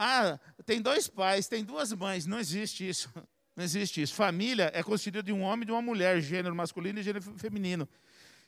[0.02, 2.24] Ah, tem dois pais, tem duas mães.
[2.24, 3.12] Não existe isso.
[3.54, 4.14] Não existe isso.
[4.14, 7.86] Família é constituída de um homem e de uma mulher, gênero masculino e gênero feminino.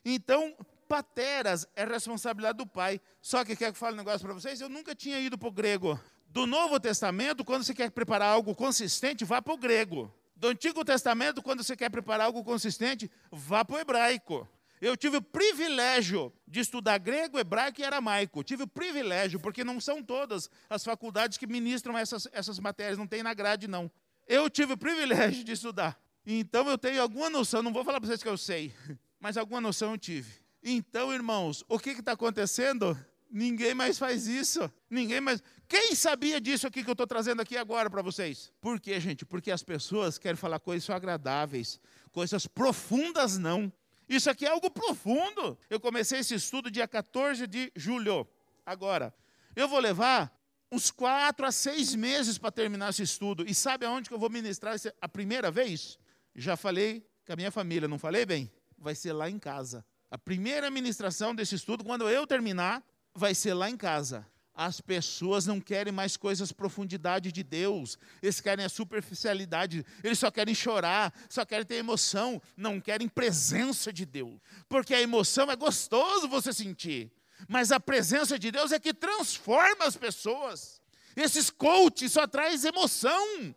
[0.03, 0.55] Então,
[0.87, 2.99] pateras é responsabilidade do pai.
[3.21, 4.61] Só que quer que eu fale um negócio para vocês?
[4.61, 5.99] Eu nunca tinha ido para o grego.
[6.25, 10.11] Do Novo Testamento, quando você quer preparar algo consistente, vá para o grego.
[10.35, 14.49] Do Antigo Testamento, quando você quer preparar algo consistente, vá para o hebraico.
[14.83, 18.43] Eu tive o privilégio de estudar grego, hebraico e aramaico.
[18.43, 23.07] Tive o privilégio, porque não são todas as faculdades que ministram essas, essas matérias, não
[23.07, 23.89] tem na grade, não.
[24.27, 25.97] Eu tive o privilégio de estudar.
[26.25, 28.73] Então eu tenho alguma noção, não vou falar para vocês que eu sei,
[29.21, 30.33] mas alguma noção eu tive.
[30.61, 32.97] Então, irmãos, o que está acontecendo?
[33.31, 34.69] Ninguém mais faz isso.
[34.89, 35.41] Ninguém mais.
[35.65, 38.51] Quem sabia disso aqui que eu estou trazendo aqui agora para vocês?
[38.59, 39.25] Por quê, gente?
[39.25, 41.79] Porque as pessoas querem falar coisas agradáveis,
[42.11, 43.71] coisas profundas não.
[44.07, 45.57] Isso aqui é algo profundo.
[45.69, 48.27] Eu comecei esse estudo dia 14 de julho.
[48.65, 49.13] Agora,
[49.55, 50.31] eu vou levar
[50.71, 53.45] uns quatro a seis meses para terminar esse estudo.
[53.47, 55.99] E sabe aonde que eu vou ministrar a primeira vez?
[56.35, 58.51] Já falei com a minha família, não falei bem?
[58.77, 59.85] Vai ser lá em casa.
[60.09, 64.27] A primeira ministração desse estudo, quando eu terminar, vai ser lá em casa.
[64.55, 70.29] As pessoas não querem mais coisas profundidade de Deus, eles querem a superficialidade, eles só
[70.29, 74.39] querem chorar, só querem ter emoção, não querem presença de Deus.
[74.69, 77.11] Porque a emoção é gostoso você sentir,
[77.47, 80.79] mas a presença de Deus é que transforma as pessoas.
[81.15, 83.55] Esses coaches só traz emoção,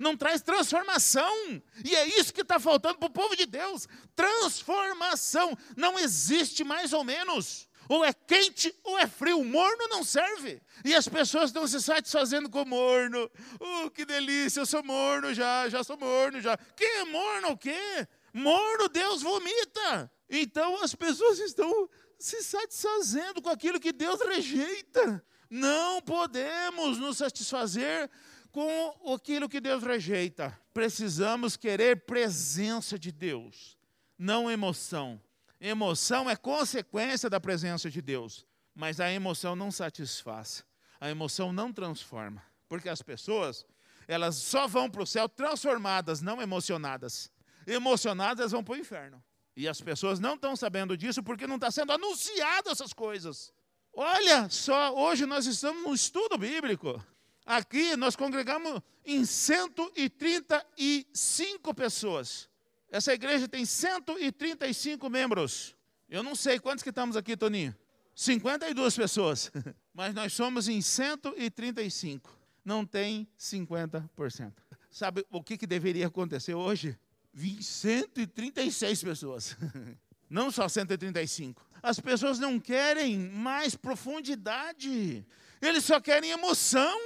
[0.00, 1.62] não traz transformação.
[1.84, 5.56] E é isso que está faltando para o povo de Deus: transformação.
[5.76, 7.68] Não existe mais ou menos.
[7.88, 9.44] Ou é quente ou é frio.
[9.44, 10.60] Morno não serve.
[10.84, 13.30] E as pessoas estão se satisfazendo com morno.
[13.60, 16.56] Oh, que delícia, eu sou morno já, já sou morno já.
[16.56, 18.06] Que é morno o quê?
[18.32, 20.10] Morno Deus vomita.
[20.28, 25.24] Então as pessoas estão se satisfazendo com aquilo que Deus rejeita.
[25.50, 28.10] Não podemos nos satisfazer
[28.50, 30.58] com aquilo que Deus rejeita.
[30.72, 33.76] Precisamos querer presença de Deus,
[34.18, 35.20] não emoção.
[35.60, 40.64] Emoção é consequência da presença de Deus, mas a emoção não satisfaz.
[41.00, 43.66] A emoção não transforma, porque as pessoas,
[44.08, 47.30] elas só vão para o céu transformadas, não emocionadas.
[47.66, 49.22] Emocionadas vão para o inferno.
[49.56, 53.52] E as pessoas não estão sabendo disso porque não está sendo anunciado essas coisas.
[53.92, 57.00] Olha só, hoje nós estamos no estudo bíblico.
[57.46, 62.48] Aqui nós congregamos em 135 pessoas.
[62.94, 65.74] Essa igreja tem 135 membros.
[66.08, 67.74] Eu não sei quantos que estamos aqui, Toninho.
[68.14, 69.50] 52 pessoas.
[69.92, 72.30] Mas nós somos em 135.
[72.64, 74.52] Não tem 50%.
[74.92, 76.96] Sabe o que, que deveria acontecer hoje?
[77.34, 79.56] 136 pessoas.
[80.30, 81.66] Não só 135.
[81.82, 85.26] As pessoas não querem mais profundidade.
[85.64, 86.98] Eles só querem emoção.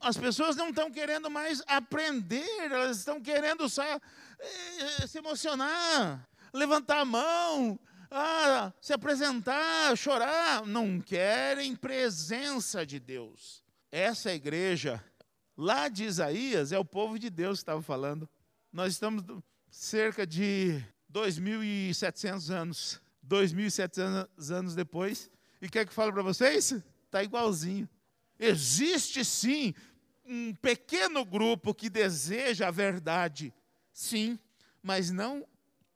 [0.00, 6.26] As pessoas não estão querendo mais aprender, elas estão querendo só é, se emocionar.
[6.52, 7.78] levantar a mão,
[8.10, 10.66] ah, se apresentar, chorar.
[10.66, 13.62] Não querem presença de Deus.
[13.92, 15.04] Essa igreja,
[15.56, 18.28] lá de Isaías, é o povo de Deus que estava falando.
[18.72, 19.22] Nós estamos
[19.70, 20.82] cerca de
[21.12, 23.00] 2.700 anos.
[23.28, 25.30] 2.700 anos depois.
[25.60, 26.74] E quer que fale para vocês?
[27.10, 27.88] Está igualzinho.
[28.38, 29.74] Existe sim
[30.24, 33.52] um pequeno grupo que deseja a verdade,
[33.92, 34.38] sim,
[34.80, 35.44] mas não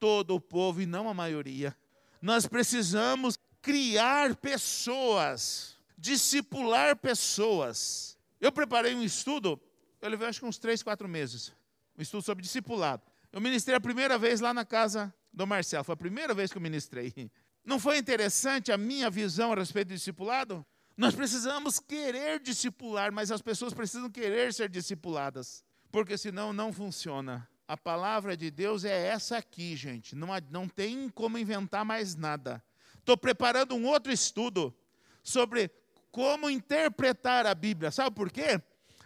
[0.01, 1.75] todo o povo e não a maioria.
[2.21, 8.19] Nós precisamos criar pessoas, discipular pessoas.
[8.41, 9.61] Eu preparei um estudo,
[10.03, 11.53] eu levei acho que uns três, quatro meses,
[11.97, 13.05] um estudo sobre discipulado.
[13.31, 16.59] Eu ministrei a primeira vez lá na casa do Marcelo, foi a primeira vez que
[16.59, 17.31] eu ministrei.
[17.65, 20.67] Não foi interessante a minha visão a respeito do discipulado?
[20.97, 27.49] Nós precisamos querer discipular, mas as pessoas precisam querer ser discipuladas, porque senão não funciona.
[27.67, 30.15] A palavra de Deus é essa aqui, gente.
[30.15, 32.63] Não, não tem como inventar mais nada.
[32.99, 34.75] Estou preparando um outro estudo
[35.23, 35.71] sobre
[36.13, 37.91] como interpretar a Bíblia.
[37.91, 38.61] Sabe por quê?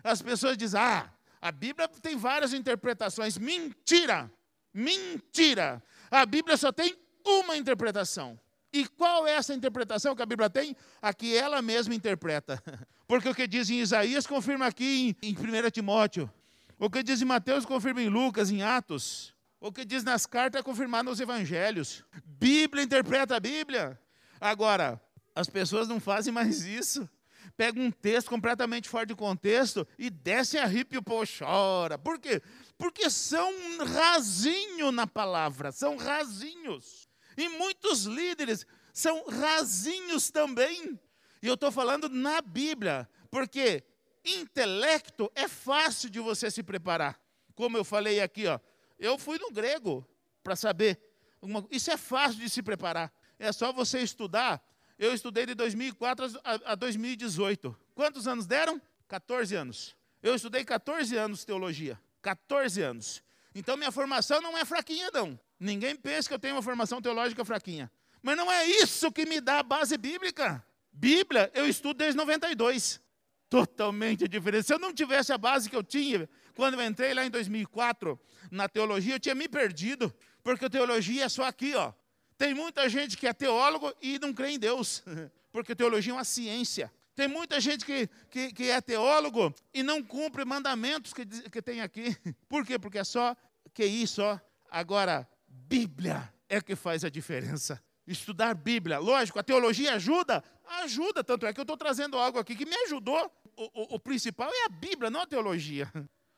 [0.05, 3.39] As pessoas dizem, ah, a Bíblia tem várias interpretações.
[3.39, 4.31] Mentira!
[4.75, 5.83] Mentira!
[6.11, 8.39] A Bíblia só tem uma interpretação.
[8.73, 10.77] E qual é essa interpretação que a Bíblia tem?
[11.01, 12.63] A que ela mesma interpreta.
[13.07, 16.31] Porque o que diz em Isaías confirma aqui em, em 1 Timóteo.
[16.79, 19.35] O que diz em Mateus confirma em Lucas, em Atos.
[19.61, 22.05] O que diz nas cartas é confirmado nos evangelhos.
[22.25, 23.99] Bíblia interpreta a Bíblia.
[24.41, 25.01] Agora,
[25.35, 27.09] as pessoas não fazem mais isso.
[27.57, 30.57] Pega um texto completamente fora de contexto e desce
[30.97, 31.99] o povo chora.
[31.99, 32.41] Por quê?
[32.77, 33.53] Porque são
[33.85, 37.08] rasinho na palavra, são rasinhos.
[37.39, 40.99] E muitos líderes são rasinhos também.
[41.41, 43.85] E eu estou falando na Bíblia, porque
[44.25, 47.17] intelecto é fácil de você se preparar.
[47.55, 48.59] Como eu falei aqui, ó,
[48.99, 50.05] eu fui no grego
[50.43, 51.01] para saber.
[51.41, 53.13] Uma, isso é fácil de se preparar.
[53.39, 54.61] É só você estudar.
[54.99, 57.79] Eu estudei de 2004 a, a 2018.
[57.95, 58.83] Quantos anos deram?
[59.07, 59.97] 14 anos.
[60.21, 62.01] Eu estudei 14 anos teologia.
[62.21, 63.23] 14 anos.
[63.55, 65.39] Então minha formação não é fraquinha, não.
[65.59, 67.91] Ninguém pensa que eu tenho uma formação teológica fraquinha.
[68.23, 70.65] Mas não é isso que me dá a base bíblica.
[70.93, 73.01] Bíblia eu estudo desde 92
[73.49, 74.67] totalmente diferente.
[74.67, 78.19] Se eu não tivesse a base que eu tinha quando eu entrei lá em 2004
[78.51, 81.93] na teologia, eu tinha me perdido, porque teologia é só aqui, ó.
[82.37, 85.03] Tem muita gente que é teólogo e não crê em Deus,
[85.53, 86.93] porque teologia é uma ciência.
[87.15, 91.81] Tem muita gente que, que, que é teólogo e não cumpre mandamentos que, que tem
[91.81, 92.17] aqui.
[92.49, 92.79] Por quê?
[92.79, 93.37] Porque é só
[93.75, 94.41] QI só.
[94.71, 95.29] Agora,
[95.69, 97.83] Bíblia é que faz a diferença.
[98.07, 100.43] Estudar Bíblia, lógico, a teologia ajuda,
[100.83, 104.01] ajuda, tanto é que eu estou trazendo algo aqui que me ajudou o, o, o,
[104.01, 105.93] principal é a Bíblia, não a teologia.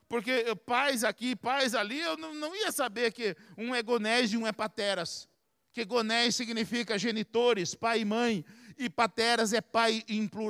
[0.09, 4.37] Porque pais aqui, pais ali, eu não, não ia saber que um é gonés e
[4.37, 5.29] um é pateras.
[5.73, 8.45] Que gonés significa genitores, pai e mãe,
[8.77, 10.05] e pateras é pai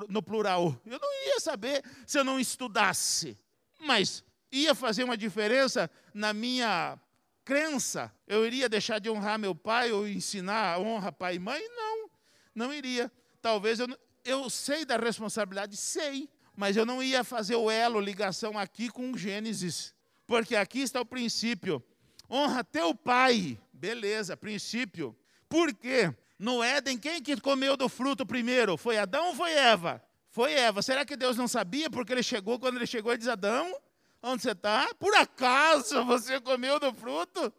[0.09, 0.81] no plural.
[0.87, 3.39] Eu não ia saber se eu não estudasse.
[3.79, 6.99] Mas ia fazer uma diferença na minha
[7.45, 8.13] crença?
[8.27, 11.63] Eu iria deixar de honrar meu pai ou ensinar honra pai e mãe?
[11.69, 12.11] Não,
[12.55, 13.11] não iria.
[13.43, 13.87] Talvez eu,
[14.25, 16.29] eu sei da responsabilidade, sei
[16.61, 19.95] mas eu não ia fazer o elo, ligação aqui com Gênesis,
[20.27, 21.83] porque aqui está o princípio.
[22.31, 25.17] Honra teu pai, beleza, princípio.
[25.49, 26.15] Por quê?
[26.39, 28.77] No Éden, quem que comeu do fruto primeiro?
[28.77, 30.03] Foi Adão ou foi Eva?
[30.29, 30.83] Foi Eva.
[30.83, 31.89] Será que Deus não sabia?
[31.89, 33.75] Porque ele chegou, quando ele chegou, ele diz: Adão,
[34.23, 34.95] onde você está?
[34.95, 37.53] Por acaso você comeu do fruto?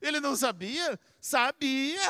[0.00, 0.98] Ele não sabia?
[1.20, 2.00] Sabia.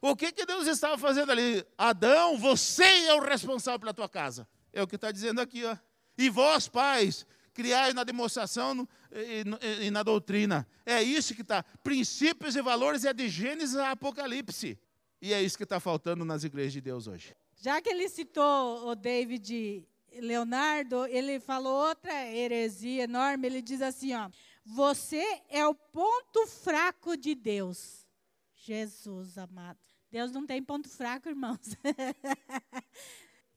[0.00, 1.64] O que, que Deus estava fazendo ali?
[1.76, 4.46] Adão, você é o responsável pela tua casa.
[4.72, 5.76] É o que está dizendo aqui, ó.
[6.18, 9.42] E vós, pais, criai na demonstração e,
[9.82, 10.66] e, e na doutrina.
[10.84, 11.64] É isso que está.
[11.82, 14.78] Princípios e valores é de Gênesis a Apocalipse.
[15.20, 17.34] E é isso que está faltando nas igrejas de Deus hoje.
[17.56, 19.86] Já que ele citou o David
[20.20, 23.46] Leonardo, ele falou outra heresia enorme.
[23.46, 24.30] Ele diz assim: ó,
[24.64, 28.06] você é o ponto fraco de Deus.
[28.54, 29.78] Jesus amado.
[30.10, 31.58] Deus não tem ponto fraco, irmãos.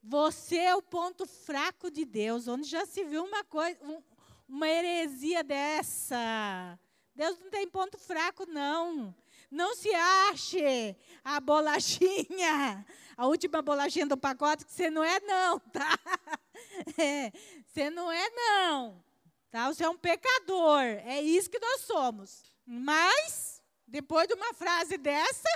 [0.01, 4.01] Você é o ponto fraco de Deus, onde já se viu uma coisa, um,
[4.47, 6.79] uma heresia dessa.
[7.13, 9.13] Deus não tem ponto fraco, não.
[9.49, 12.85] Não se ache a bolachinha,
[13.17, 15.99] a última bolachinha do pacote, que você não é, não, tá?
[16.97, 17.31] É,
[17.65, 19.03] você não é, não.
[19.49, 19.67] Tá?
[19.67, 20.81] Você é um pecador.
[20.81, 22.43] É isso que nós somos.
[22.65, 25.49] Mas, depois de uma frase dessa,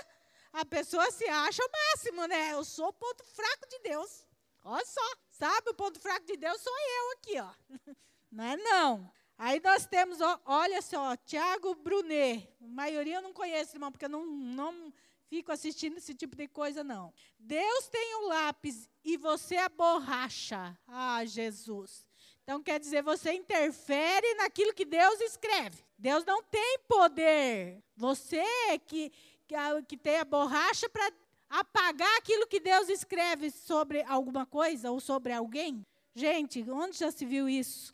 [0.52, 2.54] a pessoa se acha o máximo, né?
[2.54, 4.26] Eu sou o ponto fraco de Deus.
[4.64, 5.70] Olha só, sabe?
[5.70, 7.54] O ponto fraco de Deus sou eu aqui, ó.
[8.32, 9.12] Não é não.
[9.46, 12.48] Aí nós temos, olha só, Tiago Brunet.
[12.62, 14.94] A maioria eu não conheço, irmão, porque eu não, não
[15.28, 17.14] fico assistindo esse tipo de coisa, não.
[17.38, 20.80] Deus tem o lápis e você a borracha.
[20.88, 22.08] Ah, Jesus.
[22.41, 25.84] Então quer dizer, você interfere naquilo que Deus escreve.
[25.98, 27.84] Deus não tem poder.
[27.98, 28.46] Você
[28.88, 29.12] que,
[29.46, 29.56] que,
[29.89, 31.12] que tem a borracha para
[31.50, 35.86] apagar aquilo que Deus escreve sobre alguma coisa ou sobre alguém.
[36.16, 37.94] Gente, onde já se viu isso?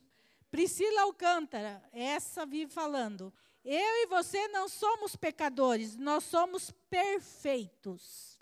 [0.51, 3.33] Priscila Alcântara, essa vive falando.
[3.63, 8.39] Eu e você não somos pecadores, nós somos perfeitos.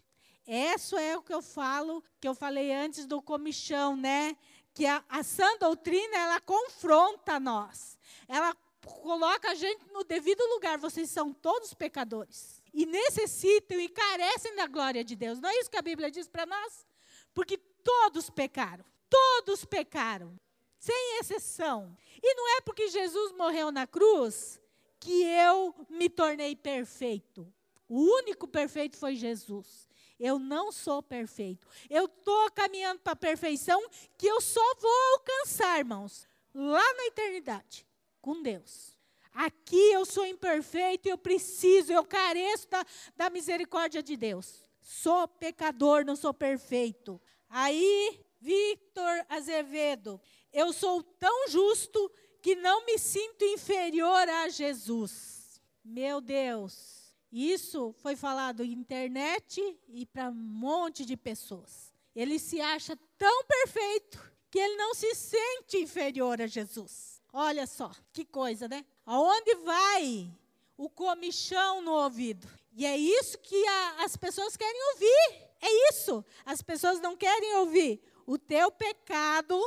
[0.48, 4.38] Isso é o que eu falo, que eu falei antes do comichão, né?
[4.74, 7.98] Que a, a sã doutrina, ela confronta nós.
[8.28, 8.56] Ela
[8.86, 10.78] coloca a gente no devido lugar.
[10.78, 12.64] Vocês são todos pecadores.
[12.74, 15.42] E necessitam e carecem da glória de Deus.
[15.42, 16.86] Não é isso que a Bíblia diz para nós?
[17.34, 18.86] Porque todos pecaram.
[19.10, 20.40] Todos pecaram.
[20.78, 21.96] Sem exceção.
[22.22, 24.60] E não é porque Jesus morreu na cruz
[25.00, 27.52] que eu me tornei perfeito.
[27.88, 29.88] O único perfeito foi Jesus.
[30.20, 31.68] Eu não sou perfeito.
[31.90, 33.82] Eu estou caminhando para a perfeição
[34.18, 37.86] que eu só vou alcançar, irmãos, lá na eternidade,
[38.20, 38.98] com Deus.
[39.32, 42.84] Aqui eu sou imperfeito, eu preciso, eu careço da,
[43.16, 44.64] da misericórdia de Deus.
[44.82, 47.22] Sou pecador, não sou perfeito.
[47.48, 50.20] Aí, Victor Azevedo,
[50.54, 55.62] eu sou tão justo que não me sinto inferior a Jesus.
[55.84, 61.94] Meu Deus, isso foi falado em internet e para um monte de pessoas.
[62.16, 64.20] Ele se acha tão perfeito
[64.50, 67.22] que ele não se sente inferior a Jesus.
[67.32, 68.86] Olha só, que coisa, né?
[69.06, 70.32] Aonde vai
[70.76, 72.48] o comichão no ouvido?
[72.74, 75.48] E é isso que a, as pessoas querem ouvir.
[75.62, 76.24] É isso.
[76.46, 78.02] As pessoas não querem ouvir.
[78.26, 79.60] O teu pecado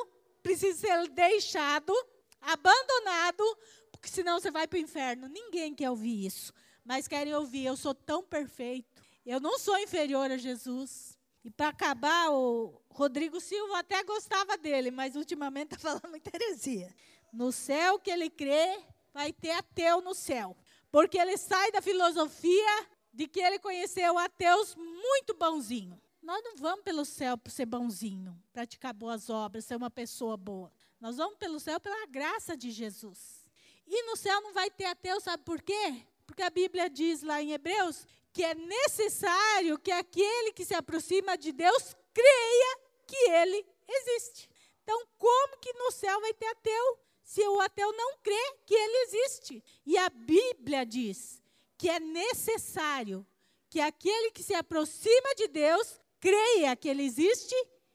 [0.43, 1.93] precisa ser deixado
[2.41, 3.45] abandonado,
[3.93, 5.29] porque senão você vai para o inferno.
[5.29, 6.53] Ninguém quer ouvir isso,
[6.85, 11.19] mas querem ouvir: eu sou tão perfeito, eu não sou inferior a Jesus.
[11.43, 16.95] E para acabar, o Rodrigo Silva até gostava dele, mas ultimamente está falando muita heresia.
[17.33, 18.79] No céu que ele crê,
[19.13, 20.57] vai ter ateu no céu.
[20.91, 26.01] Porque ele sai da filosofia de que ele conheceu ateus muito bonzinho.
[26.23, 30.71] Nós não vamos pelo céu para ser bonzinho, praticar boas obras, ser uma pessoa boa.
[31.01, 33.45] Nós vamos pelo céu pela graça de Jesus.
[33.87, 36.07] E no céu não vai ter ateu, sabe por quê?
[36.27, 41.37] Porque a Bíblia diz lá em Hebreus que é necessário que aquele que se aproxima
[41.37, 44.49] de Deus creia que ele existe.
[44.83, 48.97] Então, como que no céu vai ter ateu se o ateu não crê que ele
[49.05, 49.65] existe?
[49.85, 51.43] E a Bíblia diz
[51.77, 53.27] que é necessário
[53.69, 57.55] que aquele que se aproxima de Deus creia que ele existe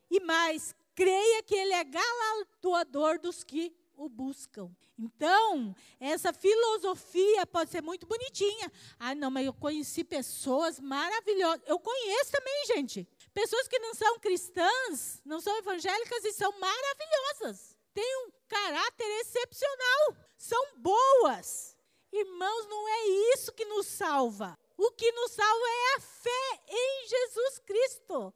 [0.09, 4.69] e mais creia que ele é galardoador dos que o buscam.
[4.97, 8.71] Então, essa filosofia pode ser muito bonitinha.
[8.97, 11.61] Ah, não, mas eu conheci pessoas maravilhosas.
[11.67, 13.07] Eu conheço também, gente.
[13.33, 17.75] Pessoas que não são cristãs, não são evangélicas e são maravilhosas.
[17.93, 20.15] Têm um caráter excepcional.
[20.37, 21.77] São boas.
[22.11, 24.57] Irmãos, não é isso que nos salva.
[24.77, 28.33] O que nos salva é a fé em Jesus Cristo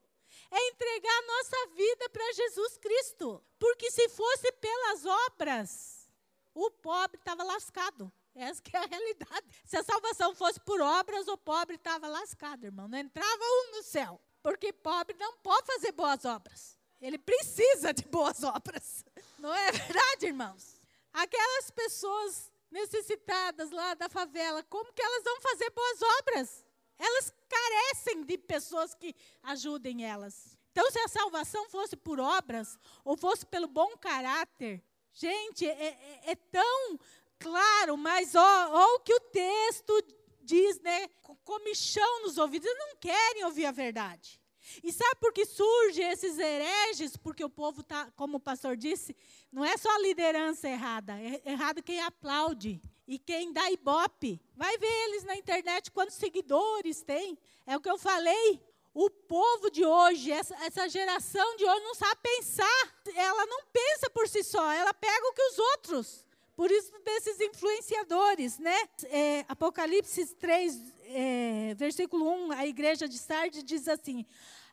[0.52, 3.44] é entregar a nossa vida para Jesus Cristo.
[3.60, 6.10] Porque se fosse pelas obras,
[6.54, 8.12] o pobre estava lascado.
[8.36, 9.48] Essa é a realidade.
[9.66, 12.88] Se a salvação fosse por obras, o pobre estava lascado, irmão.
[12.88, 14.20] Não entrava um no céu.
[14.42, 16.78] Porque pobre não pode fazer boas obras.
[17.02, 19.04] Ele precisa de boas obras.
[19.38, 20.82] Não é verdade, irmãos?
[21.14, 26.66] Aquelas pessoas necessitadas lá da favela, como que elas vão fazer boas obras?
[26.98, 30.58] Elas carecem de pessoas que ajudem elas.
[30.72, 36.32] Então, se a salvação fosse por obras, ou fosse pelo bom caráter, gente, é, é,
[36.32, 37.00] é tão
[37.40, 39.94] claro, mas ó, o que o texto
[40.42, 41.08] diz, né?
[41.44, 44.39] Comichão nos ouvidos, eles não querem ouvir a verdade.
[44.84, 47.18] E sabe por que surgem esses hereges?
[47.18, 49.16] Porque o povo está, como o pastor disse,
[49.52, 52.82] não é só a liderança errada, é errado quem aplaude.
[53.08, 57.36] E quem dá ibope, vai ver eles na internet quantos seguidores tem.
[57.66, 58.62] É o que eu falei.
[58.94, 63.02] O povo de hoje, essa, essa geração de hoje não sabe pensar.
[63.16, 66.26] Ela não pensa por si só, ela pega o que os outros.
[66.56, 68.78] Por isso, desses influenciadores, né?
[69.06, 74.26] É, Apocalipse 3, é, versículo 1, a igreja de Sardes diz assim: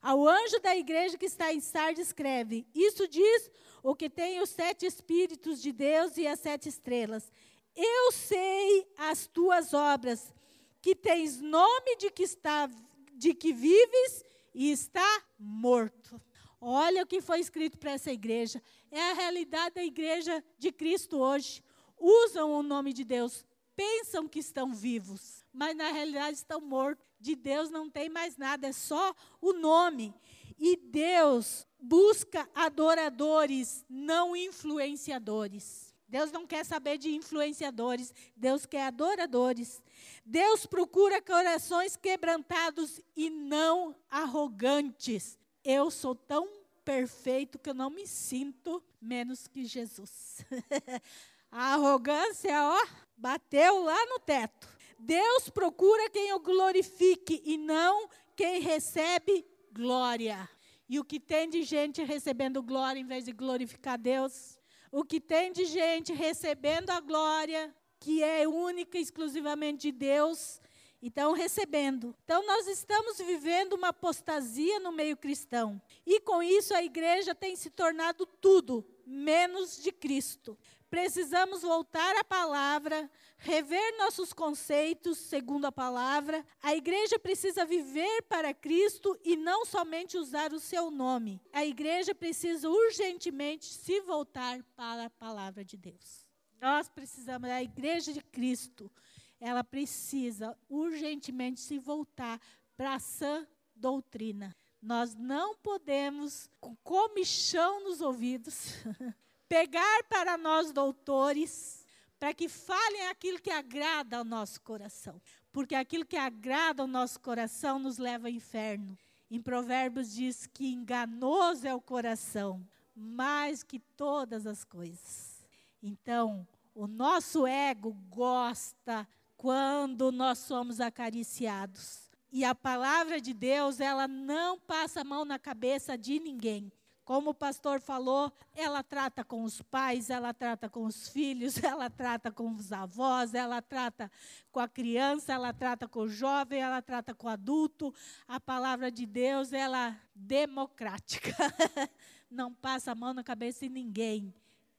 [0.06, 3.50] Ao anjo da igreja que está em Sardes escreve: Isso diz
[3.82, 7.28] o que tem os sete espíritos de Deus e as sete estrelas.
[7.74, 10.32] Eu sei as tuas obras,
[10.80, 12.70] que tens nome de que está
[13.14, 16.22] de que vives e está morto.
[16.60, 18.62] Olha o que foi escrito para essa igreja.
[18.92, 21.64] É a realidade da igreja de Cristo hoje.
[21.98, 23.44] usam o nome de Deus,
[23.74, 27.04] pensam que estão vivos, mas na realidade estão mortos.
[27.26, 30.14] De Deus não tem mais nada, é só o nome.
[30.56, 35.92] E Deus busca adoradores, não influenciadores.
[36.08, 39.82] Deus não quer saber de influenciadores, Deus quer adoradores.
[40.24, 45.36] Deus procura corações quebrantados e não arrogantes.
[45.64, 46.48] Eu sou tão
[46.84, 50.44] perfeito que eu não me sinto menos que Jesus.
[51.50, 54.75] A arrogância, ó, bateu lá no teto.
[54.98, 60.48] Deus procura quem o glorifique e não quem recebe glória.
[60.88, 64.58] E o que tem de gente recebendo glória em vez de glorificar Deus?
[64.92, 70.60] O que tem de gente recebendo a glória, que é única e exclusivamente de Deus,
[71.02, 72.14] então recebendo.
[72.24, 75.80] Então nós estamos vivendo uma apostasia no meio cristão.
[76.06, 80.58] E com isso a igreja tem se tornado tudo menos de Cristo.
[80.96, 86.42] Precisamos voltar à palavra, rever nossos conceitos segundo a palavra.
[86.62, 91.38] A igreja precisa viver para Cristo e não somente usar o seu nome.
[91.52, 96.26] A igreja precisa urgentemente se voltar para a palavra de Deus.
[96.58, 98.90] Nós precisamos, a igreja de Cristo,
[99.38, 102.40] ela precisa urgentemente se voltar
[102.74, 104.56] para a sã doutrina.
[104.80, 108.72] Nós não podemos, com comichão nos ouvidos,
[109.48, 111.84] pegar para nós doutores,
[112.18, 115.20] para que falem aquilo que agrada ao nosso coração.
[115.52, 118.96] Porque aquilo que agrada ao nosso coração nos leva ao inferno.
[119.30, 125.44] Em Provérbios diz que enganoso é o coração, mais que todas as coisas.
[125.82, 132.06] Então, o nosso ego gosta quando nós somos acariciados.
[132.30, 136.70] E a palavra de Deus, ela não passa a mão na cabeça de ninguém.
[137.06, 141.88] Como o pastor falou, ela trata com os pais, ela trata com os filhos, ela
[141.88, 144.10] trata com os avós, ela trata
[144.50, 147.94] com a criança, ela trata com o jovem, ela trata com o adulto.
[148.26, 151.30] A palavra de Deus, ela é democrática.
[152.28, 154.34] Não passa a mão na cabeça de ninguém.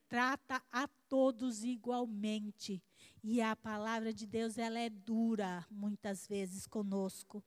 [0.10, 2.84] Trata a todos igualmente.
[3.24, 7.42] E a palavra de Deus, ela é dura muitas vezes conosco.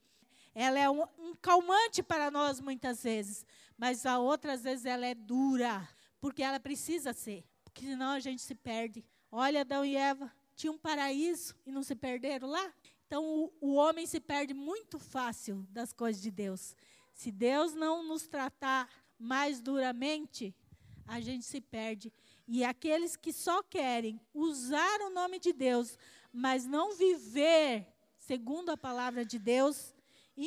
[0.55, 3.47] Ela é um, um calmante para nós muitas vezes,
[3.77, 5.89] mas a outras vezes ela é dura,
[6.21, 9.05] porque ela precisa ser, porque senão a gente se perde.
[9.31, 12.73] Olha, Adão e Eva tinham um paraíso e não se perderam lá.
[13.07, 16.77] Então o, o homem se perde muito fácil das coisas de Deus.
[17.15, 18.89] Se Deus não nos tratar
[19.19, 20.55] mais duramente,
[21.07, 22.13] a gente se perde.
[22.47, 25.99] E aqueles que só querem usar o nome de Deus,
[26.33, 27.87] mas não viver
[28.19, 29.95] segundo a palavra de Deus,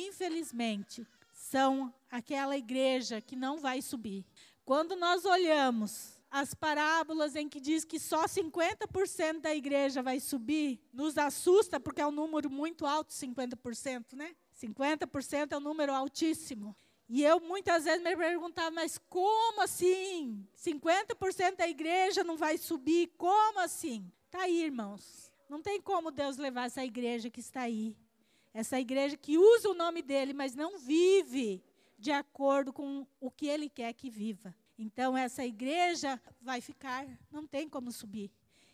[0.00, 4.24] infelizmente, são aquela igreja que não vai subir.
[4.64, 10.80] Quando nós olhamos as parábolas em que diz que só 50% da igreja vai subir,
[10.92, 14.34] nos assusta porque é um número muito alto, 50%, né?
[14.60, 16.74] 50% é um número altíssimo.
[17.08, 20.44] E eu muitas vezes me perguntava, mas como assim?
[20.56, 23.12] 50% da igreja não vai subir?
[23.16, 24.10] Como assim?
[24.26, 25.30] Está aí, irmãos.
[25.48, 27.94] Não tem como Deus levar essa igreja que está aí
[28.54, 31.60] essa igreja que usa o nome dele, mas não vive
[31.98, 34.54] de acordo com o que ele quer que viva.
[34.78, 38.30] Então, essa igreja vai ficar, não tem como subir.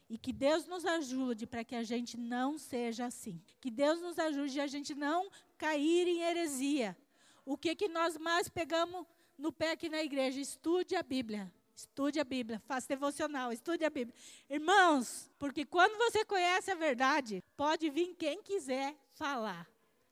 [0.08, 3.40] E que Deus nos ajude para que a gente não seja assim.
[3.60, 6.96] Que Deus nos ajude a gente não cair em heresia.
[7.44, 9.06] O que, que nós mais pegamos
[9.38, 10.40] no pé aqui na igreja?
[10.40, 11.50] Estude a Bíblia.
[11.74, 14.14] Estude a Bíblia, faça devocional, estude a Bíblia.
[14.50, 19.69] Irmãos, porque quando você conhece a verdade, pode vir quem quiser falar.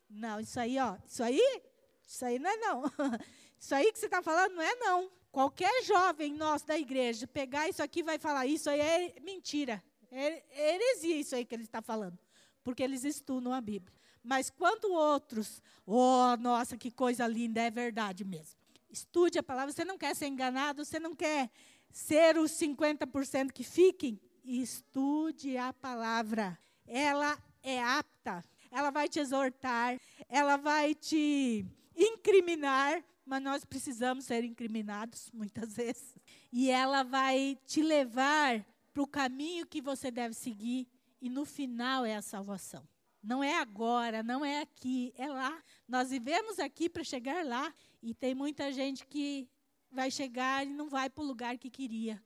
[0.09, 1.63] Não, isso aí, ó, isso aí,
[2.07, 2.83] isso aí não é não.
[3.61, 5.11] Isso aí que você está falando não é não.
[5.33, 9.83] Qualquer jovem nosso da igreja pegar isso aqui vai falar, isso aí é mentira.
[10.13, 12.17] É, heresia isso aí que ele está falando.
[12.63, 13.93] Porque eles estudam a Bíblia.
[14.23, 18.57] Mas quando outros, oh, nossa, que coisa linda, é verdade mesmo.
[18.89, 21.51] Estude a palavra, você não quer ser enganado, você não quer
[21.91, 26.59] ser os 50% que fiquem, estude a palavra.
[26.87, 29.99] Ela é apta ela vai te exortar,
[30.29, 31.65] ela vai te
[31.97, 36.15] incriminar, mas nós precisamos ser incriminados muitas vezes.
[36.53, 40.89] E ela vai te levar para o caminho que você deve seguir,
[41.21, 42.87] e no final é a salvação.
[43.23, 45.63] Não é agora, não é aqui, é lá.
[45.87, 49.49] Nós vivemos aqui para chegar lá, e tem muita gente que
[49.91, 52.23] vai chegar e não vai para o lugar que queria,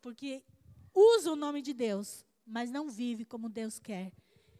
[0.00, 0.42] porque
[0.94, 4.12] usa o nome de Deus, mas não vive como Deus quer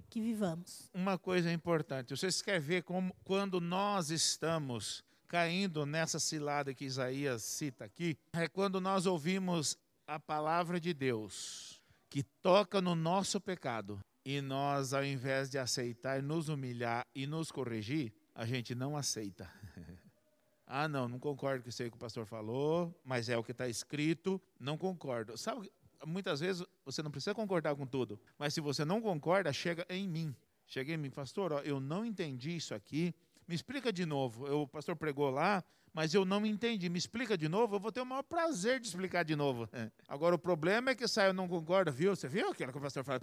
[0.06, 0.90] que vivamos.
[0.94, 7.42] Uma coisa importante, vocês querem ver como quando nós estamos caindo nessa cilada que Isaías
[7.42, 9.76] cita aqui, é quando nós ouvimos
[10.06, 16.22] a palavra de Deus que toca no nosso pecado e nós, ao invés de aceitar,
[16.22, 19.50] nos humilhar e nos corrigir, a gente não aceita.
[20.66, 23.52] ah, não, não concordo com isso aí que o pastor falou, mas é o que
[23.52, 25.36] está escrito, não concordo.
[25.36, 25.70] Sabe,
[26.04, 30.08] muitas vezes você não precisa concordar com tudo, mas se você não concorda, chega em
[30.08, 30.34] mim.
[30.66, 33.14] Chega em mim, pastor, ó, eu não entendi isso aqui,
[33.46, 34.46] me explica de novo.
[34.46, 36.88] Eu, o pastor pregou lá, mas eu não entendi.
[36.88, 39.68] Me explica de novo, eu vou ter o maior prazer de explicar de novo.
[40.08, 42.14] Agora, o problema é que sai, eu não concordo, viu?
[42.14, 43.20] Você viu aquilo que o pastor falou?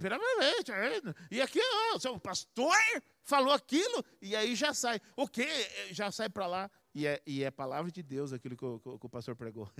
[1.30, 1.60] E aqui,
[1.92, 2.74] ó, o seu pastor
[3.22, 5.00] falou aquilo, e aí já sai.
[5.16, 5.46] O quê?
[5.90, 6.70] Já sai para lá.
[6.94, 9.70] E é, e é palavra de Deus aquilo que o, que o pastor pregou.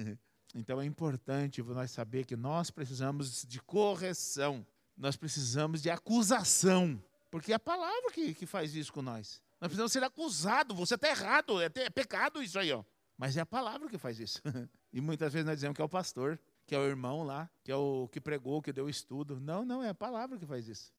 [0.54, 4.64] Então é importante nós saber que nós precisamos de correção,
[4.96, 9.42] nós precisamos de acusação, porque é a palavra que, que faz isso com nós.
[9.60, 12.84] Nós precisamos ser acusados, você está errado, é, é pecado isso aí, ó.
[13.16, 14.40] Mas é a palavra que faz isso.
[14.92, 17.70] e muitas vezes nós dizemos que é o pastor, que é o irmão lá, que
[17.70, 19.40] é o que pregou, que deu estudo.
[19.40, 20.92] Não, não, é a palavra que faz isso.